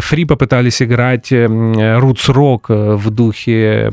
Фри 0.00 0.24
попытались 0.24 0.82
играть 0.82 1.30
рутс-рок 1.30 2.66
э, 2.68 2.94
в 2.96 3.10
духе 3.10 3.90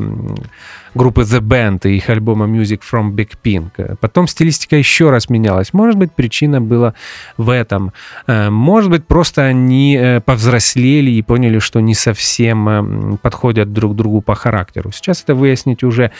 группы 0.95 1.21
The 1.21 1.39
Band 1.41 1.89
и 1.89 1.97
их 1.97 2.09
альбома 2.09 2.45
Music 2.45 2.81
from 2.89 3.11
Big 3.11 3.31
Pink. 3.43 3.97
Потом 3.99 4.27
стилистика 4.27 4.75
еще 4.75 5.09
раз 5.09 5.29
менялась. 5.29 5.73
Может 5.73 5.97
быть, 5.97 6.11
причина 6.11 6.61
была 6.61 6.93
в 7.37 7.49
этом. 7.49 7.93
Э, 8.27 8.49
может 8.49 8.89
быть, 8.89 9.05
просто 9.05 9.43
они 9.43 9.97
э, 9.99 10.21
повзрослели 10.21 11.11
и 11.11 11.21
поняли, 11.21 11.59
что 11.59 11.79
не 11.79 11.95
совсем 11.95 12.69
э, 12.69 13.17
подходят 13.21 13.73
друг 13.73 13.95
другу 13.95 14.21
по 14.21 14.35
характеру. 14.35 14.91
Сейчас 14.91 15.23
это 15.23 15.35
выяснить 15.35 15.83
уже 15.83 16.11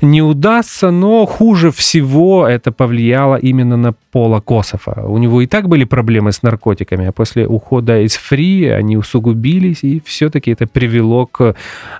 не 0.00 0.22
удастся, 0.22 0.90
но 0.90 1.26
хуже 1.26 1.70
всего 1.70 2.46
это 2.46 2.72
повлияло 2.72 3.36
именно 3.36 3.76
на 3.76 3.94
Пола 4.12 4.40
Кософа. 4.40 5.04
У 5.06 5.18
него 5.18 5.40
и 5.40 5.46
так 5.46 5.68
были 5.68 5.84
проблемы 5.84 6.32
с 6.32 6.42
наркотиками, 6.42 7.06
а 7.06 7.12
после 7.12 7.46
ухода 7.46 7.98
из 8.00 8.14
фри 8.14 8.68
они 8.68 8.96
усугубились, 8.96 9.82
и 9.82 10.02
все-таки 10.04 10.50
это 10.50 10.66
привело 10.66 11.26
к 11.26 11.54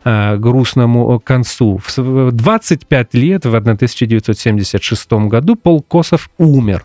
грустному 0.05 1.19
концу. 1.21 1.81
В 1.97 2.31
25 2.33 3.15
лет, 3.15 3.47
в 3.47 3.55
1976 3.55 5.13
году, 5.13 5.57
Пол 5.57 5.83
Косов 5.83 6.31
умер 6.39 6.85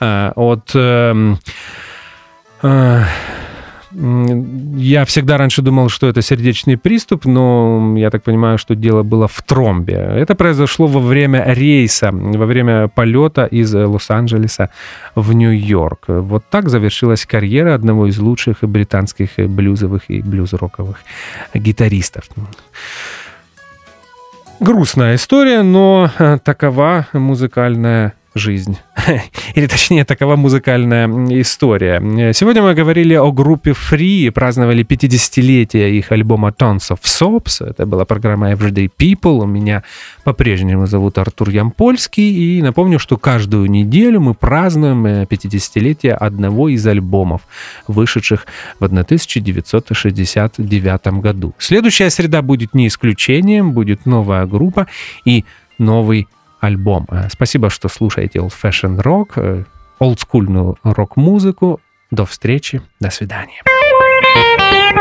э, 0.00 0.32
от... 0.34 0.70
Эм, 0.74 1.38
э, 2.62 3.02
я 3.92 5.04
всегда 5.04 5.38
раньше 5.38 5.62
думал, 5.62 5.88
что 5.88 6.08
это 6.08 6.22
сердечный 6.22 6.76
приступ, 6.76 7.24
но 7.24 7.94
я 7.96 8.10
так 8.10 8.22
понимаю, 8.22 8.58
что 8.58 8.74
дело 8.74 9.02
было 9.02 9.28
в 9.28 9.42
тромбе. 9.42 9.94
Это 9.94 10.34
произошло 10.34 10.86
во 10.86 11.00
время 11.00 11.44
рейса, 11.46 12.10
во 12.12 12.46
время 12.46 12.88
полета 12.88 13.46
из 13.46 13.74
Лос-Анджелеса 13.74 14.70
в 15.14 15.32
Нью-Йорк. 15.32 16.04
Вот 16.08 16.44
так 16.50 16.68
завершилась 16.68 17.24
карьера 17.24 17.74
одного 17.74 18.06
из 18.06 18.18
лучших 18.18 18.58
британских 18.62 19.30
блюзовых 19.36 20.02
и 20.08 20.20
блюз-роковых 20.20 20.98
гитаристов. 21.54 22.24
Грустная 24.60 25.14
история, 25.14 25.62
но 25.62 26.10
э, 26.18 26.38
такова 26.42 27.06
музыкальная 27.12 28.14
жизнь. 28.38 28.78
или 29.54 29.66
точнее 29.66 30.04
такова 30.04 30.36
музыкальная 30.36 31.08
история. 31.40 32.32
Сегодня 32.32 32.62
мы 32.62 32.74
говорили 32.74 33.14
о 33.14 33.32
группе 33.32 33.72
Free, 33.72 34.30
праздновали 34.30 34.84
50-летие 34.84 35.98
их 35.98 36.12
альбома 36.12 36.48
Tons 36.48 36.90
of 36.90 37.00
Soaps. 37.02 37.66
Это 37.66 37.86
была 37.86 38.04
программа 38.04 38.52
Everyday 38.52 38.90
People. 38.96 39.42
У 39.42 39.46
меня 39.46 39.82
по-прежнему 40.24 40.86
зовут 40.86 41.18
Артур 41.18 41.50
Ямпольский. 41.50 42.58
И 42.58 42.62
напомню, 42.62 42.98
что 42.98 43.16
каждую 43.16 43.70
неделю 43.70 44.20
мы 44.20 44.34
празднуем 44.34 45.06
50-летие 45.06 46.12
одного 46.12 46.68
из 46.68 46.86
альбомов, 46.86 47.42
вышедших 47.86 48.46
в 48.80 48.84
1969 48.84 51.06
году. 51.20 51.54
Следующая 51.58 52.10
среда 52.10 52.42
будет 52.42 52.74
не 52.74 52.86
исключением, 52.86 53.72
будет 53.72 54.06
новая 54.06 54.46
группа 54.46 54.86
и 55.24 55.44
новый 55.78 56.28
альбом. 56.60 57.06
Э, 57.10 57.28
спасибо, 57.30 57.70
что 57.70 57.88
слушаете 57.88 58.38
Old 58.38 58.54
Fashion 58.62 59.00
Rock, 59.00 59.64
олдскульную 59.98 60.76
рок-музыку. 60.82 61.80
До 62.10 62.24
встречи, 62.24 62.80
до 63.00 63.10
свидания. 63.10 63.62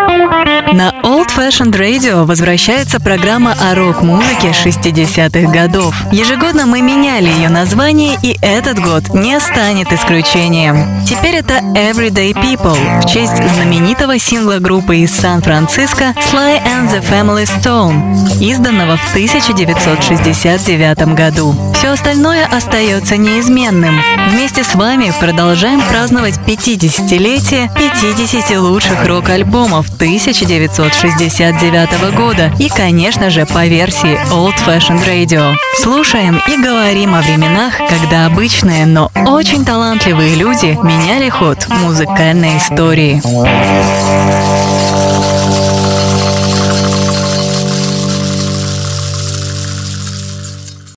На 0.08 0.93
Old 1.03 1.28
Fashioned 1.36 1.74
Radio 1.74 2.24
возвращается 2.24 3.01
программа 3.01 3.53
о 3.60 3.76
рок-музыке 3.76 4.49
60-х 4.49 5.51
годов. 5.51 5.93
Ежегодно 6.14 6.66
мы 6.66 6.82
меняли 6.82 7.28
ее 7.28 7.49
название, 7.49 8.18
и 8.22 8.38
этот 8.41 8.80
год 8.80 9.14
не 9.14 9.38
станет 9.41 9.91
исключением. 9.91 11.03
Теперь 11.05 11.36
это 11.36 11.55
Everyday 11.55 12.34
People 12.34 13.01
в 13.01 13.05
честь 13.05 13.36
знаменитого 13.55 14.18
сингла 14.18 14.60
группы 14.60 14.97
из 14.97 15.12
Сан-Франциско 15.12 16.14
Sly 16.32 16.62
and 16.64 16.89
the 16.89 17.03
Family 17.03 17.45
Stone, 17.45 18.41
изданного 18.41 18.95
в 18.95 19.10
1969 19.12 21.16
году. 21.16 21.53
Все 21.74 21.89
остальное 21.89 22.45
остается 22.45 23.18
неизменным. 23.18 23.99
Вместе 24.30 24.64
с 24.64 24.74
вами 24.76 25.12
продолжаем 25.20 25.82
праздновать 25.82 26.39
50-летие 26.45 27.70
50 27.76 28.58
лучших 28.58 29.05
рок-альбомов 29.05 29.97
1969 29.98 32.16
года 32.16 32.50
и, 32.60 32.70
конечно 32.70 33.30
же, 33.30 33.45
по 33.45 33.68
версии 33.68 34.18
Old 34.32 34.56
Fashioned 34.66 35.06
Radio. 35.06 35.54
Слушаем 35.76 36.41
и 36.48 36.56
говорим 36.58 37.14
о 37.16 37.22
временах, 37.22 37.74
когда 37.89 38.28
обычные, 38.28 38.86
но 38.86 39.12
очень 39.26 39.66
талантливые 39.66 40.36
люди 40.36 40.78
меняли 40.82 41.28
ход 41.30 41.68
музыкальной 41.70 42.58
истории. 42.58 43.22